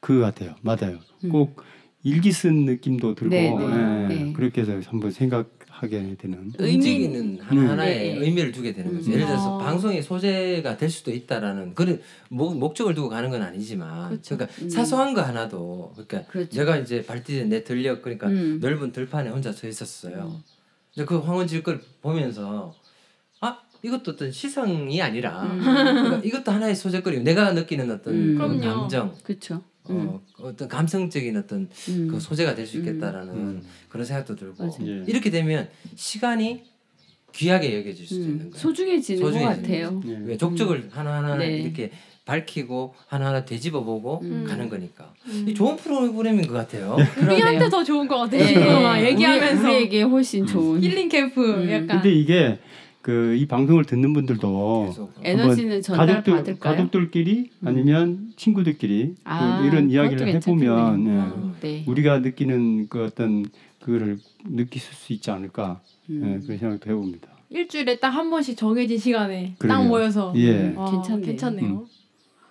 [0.00, 0.54] 그거 같아요.
[0.62, 0.98] 맞아요.
[1.24, 1.28] 음.
[1.30, 1.62] 꼭
[2.02, 4.32] 일기 쓴 느낌도 들고 네, 네, 예, 네.
[4.32, 6.50] 그렇게 해서 한번 생각하게 되는.
[6.58, 8.24] 의미- 움직이는 하나하나의 네, 네.
[8.26, 9.10] 의미를 두게 되는 거죠.
[9.10, 9.12] 음.
[9.12, 9.64] 예를 들어서 아.
[9.64, 14.36] 방송의 소재가 될 수도 있다라는 그런 목, 목적을 두고 가는 건 아니지만 그렇죠.
[14.38, 14.70] 그러니까 음.
[14.70, 16.56] 사소한 거 하나도 그러니까 그렇죠.
[16.58, 18.58] 내가 이제 발디딘 내 들녘 그러니까 음.
[18.62, 20.40] 넓은 들판에 혼자 서 있었어요.
[20.94, 22.79] 근데 그 황혼질 걸 보면서 아
[23.82, 25.60] 이것도 어떤 시상이 아니라 음.
[25.60, 28.34] 그러니까 이것도 하나의 소재거리 내가 느끼는 어떤 음.
[28.38, 28.60] 그 그럼요.
[28.80, 29.62] 감정 그렇죠.
[29.84, 32.08] 어, 어떤 감성적인 어떤 음.
[32.10, 33.62] 그 소재가 될 수 있겠다라는 음.
[33.88, 34.86] 그런 생각도 들고 맞아요.
[35.00, 35.04] 예.
[35.06, 36.62] 이렇게 되면 시간이
[37.32, 38.38] 귀하게 여겨질 수도 있는 음.
[38.50, 38.54] 거예요.
[38.56, 40.02] 소중해지는 것 소중해지는 같아요.
[40.06, 40.18] 예.
[40.26, 41.58] 왜 족적을 하나하나 네.
[41.58, 41.90] 이렇게
[42.24, 44.44] 밝히고 하나하나 되짚어보고 음.
[44.46, 45.46] 가는 거니까 음.
[45.48, 46.96] 이 좋은 프로그램인 것 같아요.
[47.20, 48.42] 우리한테 더 좋은 것 같아요.
[48.42, 48.82] 예, 예.
[48.82, 51.70] 막 얘기하면서 우리, 우리에게 훨씬 좋은 힐링 캠프 음.
[51.70, 52.00] 약간.
[52.00, 52.58] 근데 이게
[53.02, 56.76] 그 이 방송을 듣는 분들도 에너지는 전달 가족들 받을까요?
[56.76, 57.68] 가족들끼리 음.
[57.68, 61.06] 아니면 친구들끼리 아, 그 이런 이야기를 해보면.
[61.06, 61.18] 예.
[61.18, 61.84] 어, 네.
[61.86, 63.46] 우리가 느끼는 그 어떤
[63.80, 66.40] 그거를 느낄 수 있지 않을까 음.
[66.42, 67.28] 예, 그런 생각도 해봅니다.
[67.48, 69.88] 일주일에 딱 한 번씩 정해진 시간에 딱 그러게요.
[69.88, 70.74] 모여서 예.
[70.76, 71.26] 와, 괜찮네.
[71.26, 71.66] 괜찮네요.
[71.70, 71.86] 음.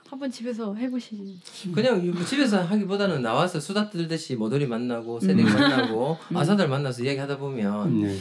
[0.09, 1.39] 한번 집에서 해보시지.
[1.71, 8.01] 그냥 뭐 집에서 하기보다는 나와서 수다 떨듯이 모돌이 만나고 새내기 만나고 아사들 만나서 이야기하다 보면
[8.05, 8.17] 예.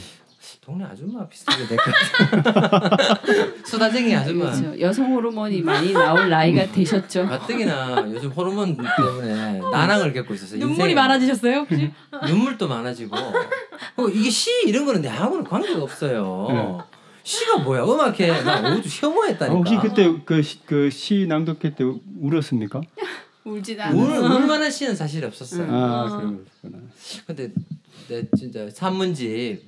[0.61, 1.93] 동네 아줌마 비슷하게 될것
[2.43, 2.97] 같아.
[3.65, 4.51] 수다쟁이 아줌마.
[4.51, 4.79] 그렇죠.
[4.79, 7.27] 여성 호르몬이 많이 나올 나이가 되셨죠.
[7.27, 11.91] 가뜩이나 요즘 호르몬 때문에 난항을 겪고 있어서 눈물이 인생에 많아지셨어요 혹시?
[12.27, 16.83] 눈물도 많아지고 어, 이게 시 이런 거는 내하고는 관계가 없어요.
[17.23, 17.83] 시가 뭐야?
[17.83, 19.53] 음악회 나 오주 혐오했다니까.
[19.53, 20.11] 아, 혹시 그때
[20.65, 21.83] 그시 낭독회 때
[22.21, 22.81] 울었습니까?
[23.43, 24.35] 울지도 울, 않아.
[24.35, 25.63] 울만한 시는 사실 없었어요.
[25.63, 25.73] 음.
[25.73, 26.17] 아, 아.
[26.17, 26.83] 그러구나.
[27.25, 27.51] 근데
[28.09, 29.61] 내 진짜 산문집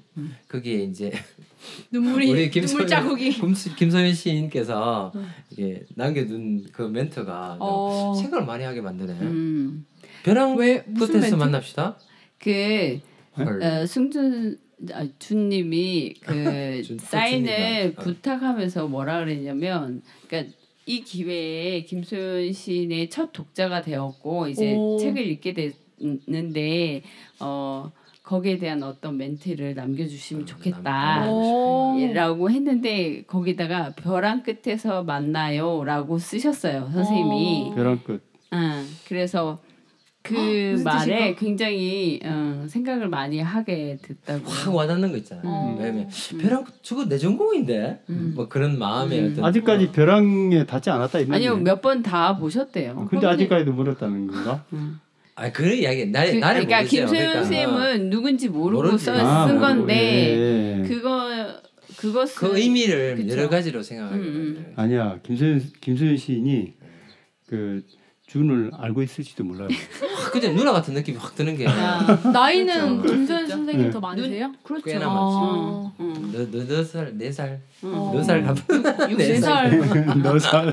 [0.47, 1.11] 거기에 이제
[1.91, 3.29] 눈물이 우리 눈물 자국이.
[3.77, 5.13] 김소연 시인께서
[5.51, 8.13] 이게 남겨둔 그 멘트가 어.
[8.19, 9.13] 생각을 많이 하게 만드네.
[9.21, 9.85] 음.
[10.23, 11.37] 벼랑 왜 끝에서?
[11.37, 11.97] 만납시다.
[12.39, 12.99] 그
[13.37, 13.61] 헐.
[13.63, 14.57] 어, 승준
[14.93, 18.03] 아, 준님이 그 준- 사인을 준- 어.
[18.03, 20.51] 부탁하면서 뭐라 그랬냐면, 그러니까
[20.87, 24.97] 이 기회에 김소연 시인의 첫 독자가 되었고 이제 오.
[24.99, 25.53] 책을 읽게
[25.99, 27.03] 됐는데
[27.39, 27.91] 어
[28.23, 31.29] 거기에 대한 어떤 멘트를 남겨주시면 아, 좋겠다.
[31.31, 31.97] 오.
[31.99, 37.69] 예, 라고 했는데 거기다가 벼랑 끝에서 만나요라고 쓰셨어요 선생님이.
[37.71, 37.75] 어.
[37.75, 38.21] 벼랑 끝.
[38.53, 39.59] 응, 그래서
[40.23, 40.33] 그
[40.73, 41.33] 무슨 말에?
[41.33, 44.47] 굉장히 어, 생각을 많이 하게 됐다고.
[44.47, 45.43] 확 와닿는 거 있잖아요.
[45.45, 45.75] 어.
[45.79, 46.07] 왜냐면
[46.39, 48.33] 벼랑 저거 내 전공인데 음.
[48.35, 49.29] 뭐 그런 마음의 음.
[49.31, 51.27] 어떤 아직까지 벼랑에 닿지 않았다 이.
[51.31, 53.07] 아니요 몇 번 다 보셨대요.
[53.09, 54.63] 근데 아직까지도 멀었다는 건가?
[54.73, 54.99] 음.
[55.35, 56.83] 아 그런 이야기 나 그, 나를 그러니까.
[56.83, 59.05] 김소연 그러니까 쌤은 누군지 모르고 모르지.
[59.05, 60.87] 써, 아, 쓴 모르고, 건데 예, 예.
[60.87, 61.61] 그거
[61.97, 63.29] 그것은 그 의미를 그쵸.
[63.37, 64.73] 여러 가지로 생각하게 음, 음.
[64.75, 66.73] 아니야 김소연 김소연 시인이
[67.47, 67.83] 그
[68.31, 69.67] 준을 알고 있을지도 몰라요.
[69.67, 71.65] 아, 근데 누나 같은 느낌이 확 드는 게
[72.31, 73.13] 나이는 그렇죠.
[73.17, 73.55] 김소연 진짜?
[73.57, 73.91] 선생님 네.
[73.91, 74.53] 더 많으세요?
[74.63, 74.85] 그렇죠.
[74.85, 75.91] 꽤나 아.
[75.99, 76.31] 음.
[76.49, 78.11] 너너너살네살 어.
[78.15, 79.79] 너살 가면 네 살.
[80.23, 80.69] 너 살.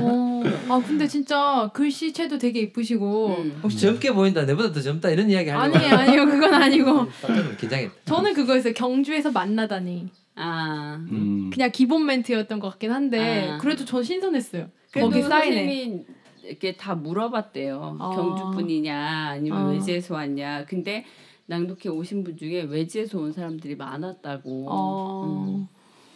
[0.00, 0.42] 어.
[0.70, 3.36] 아 근데 진짜 글씨체도 되게 이쁘시고.
[3.40, 3.60] 음.
[3.62, 7.08] 혹시 젊게 보인다 내보다 더 젊다 이런 이야기 하는 아니에요 아니요 그건 아니고.
[7.60, 7.92] 긴장했다.
[8.06, 10.08] 저는 그거였어요 경주에서 만나다니.
[10.36, 10.96] 아.
[11.12, 11.50] 음.
[11.52, 13.58] 그냥 기본 멘트였던 것 같긴 한데 아.
[13.58, 14.68] 그래도 전 신선했어요.
[14.92, 16.04] 그래도 거기 사인에.
[16.50, 17.96] 이렇게 다 물어봤대요.
[18.00, 18.10] 아.
[18.10, 19.70] 경주 분이냐 아니면 아.
[19.70, 20.66] 외지에서 왔냐.
[20.66, 21.04] 근데
[21.46, 24.66] 낭독회 오신 분 중에 외지에서 온 사람들이 많았다고.
[24.68, 25.24] 어.
[25.24, 25.68] 음.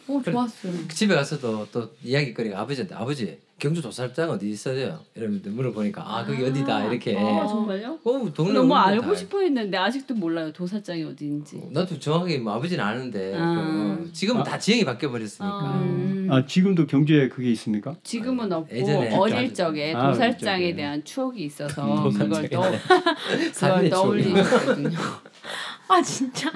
[0.07, 0.89] 오 좋았어요.
[0.89, 4.99] 집에 가서도 또 이야기거리가 아버지한테 아버지 경주 도살장 어디 있어요?
[5.15, 7.17] 이러면서 물어보니까 아 거기 어디다 이렇게.
[7.17, 7.99] 아, 정말요?
[8.05, 10.53] 어, 동네 너무 어딘데 알고 다 싶어 했는데 아직도 몰라요.
[10.53, 11.69] 도살장이 어디인지.
[11.71, 13.55] 나도 정확하게 뭐 아버지는 아는데 아.
[13.55, 15.47] 그, 어, 지금은 다 지형이 바뀌어 버렸으니까.
[15.55, 15.81] 아.
[15.81, 16.29] 음.
[16.31, 17.95] 아 지금도 경주에 그게 있습니까?
[18.03, 20.75] 지금은 없고 예전에 어릴 적에 아, 도살장에.
[20.75, 22.61] 대한 추억이 있어서 그걸 또
[23.55, 24.99] 그걸 떠올리거든요.
[25.89, 26.51] 아 진짜.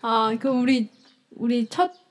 [0.00, 0.88] 아 그럼 우리
[1.36, 2.02] 우리 첫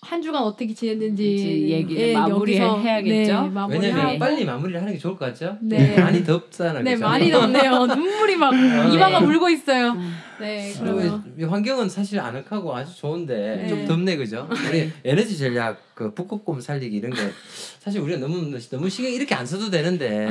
[0.00, 3.42] 한 주간 어떻게 지냈는지 얘기를 예, 마무리 여기서, 해야겠죠?
[3.42, 3.96] 네, 마무리하고.
[3.96, 5.58] 왜냐면 빨리 마무리를 하는 게 좋을 것 같죠?
[5.60, 5.96] 네.
[5.98, 6.84] 많이 덥잖아요.
[6.84, 6.94] 네?
[6.94, 7.84] 많이 덥네요.
[7.86, 9.96] 눈물이 막 이마가 울고 있어요.
[10.40, 13.68] 네 그러면 그리고 이 환경은 사실 아늑하고 아주 좋은데 네.
[13.68, 14.48] 좀 덥네 그죠?
[14.70, 17.18] 우리 에너지 전략 그 북극곰 살리기 이런 거
[17.80, 20.30] 사실 우리가 너무 너무 신경 이렇게 안 써도 되는데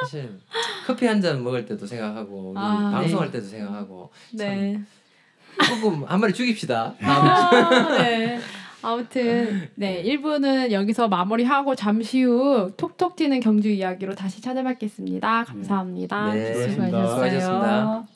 [0.00, 0.28] 사실
[0.88, 4.80] 커피 한 잔 먹을 때도 생각하고 우리 아, 방송할 때도 생각하고 네.
[5.58, 6.94] 북극곰 한 마리 죽입시다.
[7.00, 8.38] 아, 네.
[8.82, 15.44] 아무튼 네 1부는 여기서 마무리하고 잠시 후 톡톡 튀는 경주 이야기로 다시 찾아뵙겠습니다.
[15.44, 16.32] 감사합니다.
[16.34, 17.08] 네, 수고하셨습니다.
[17.08, 18.15] 수고하셨습니다.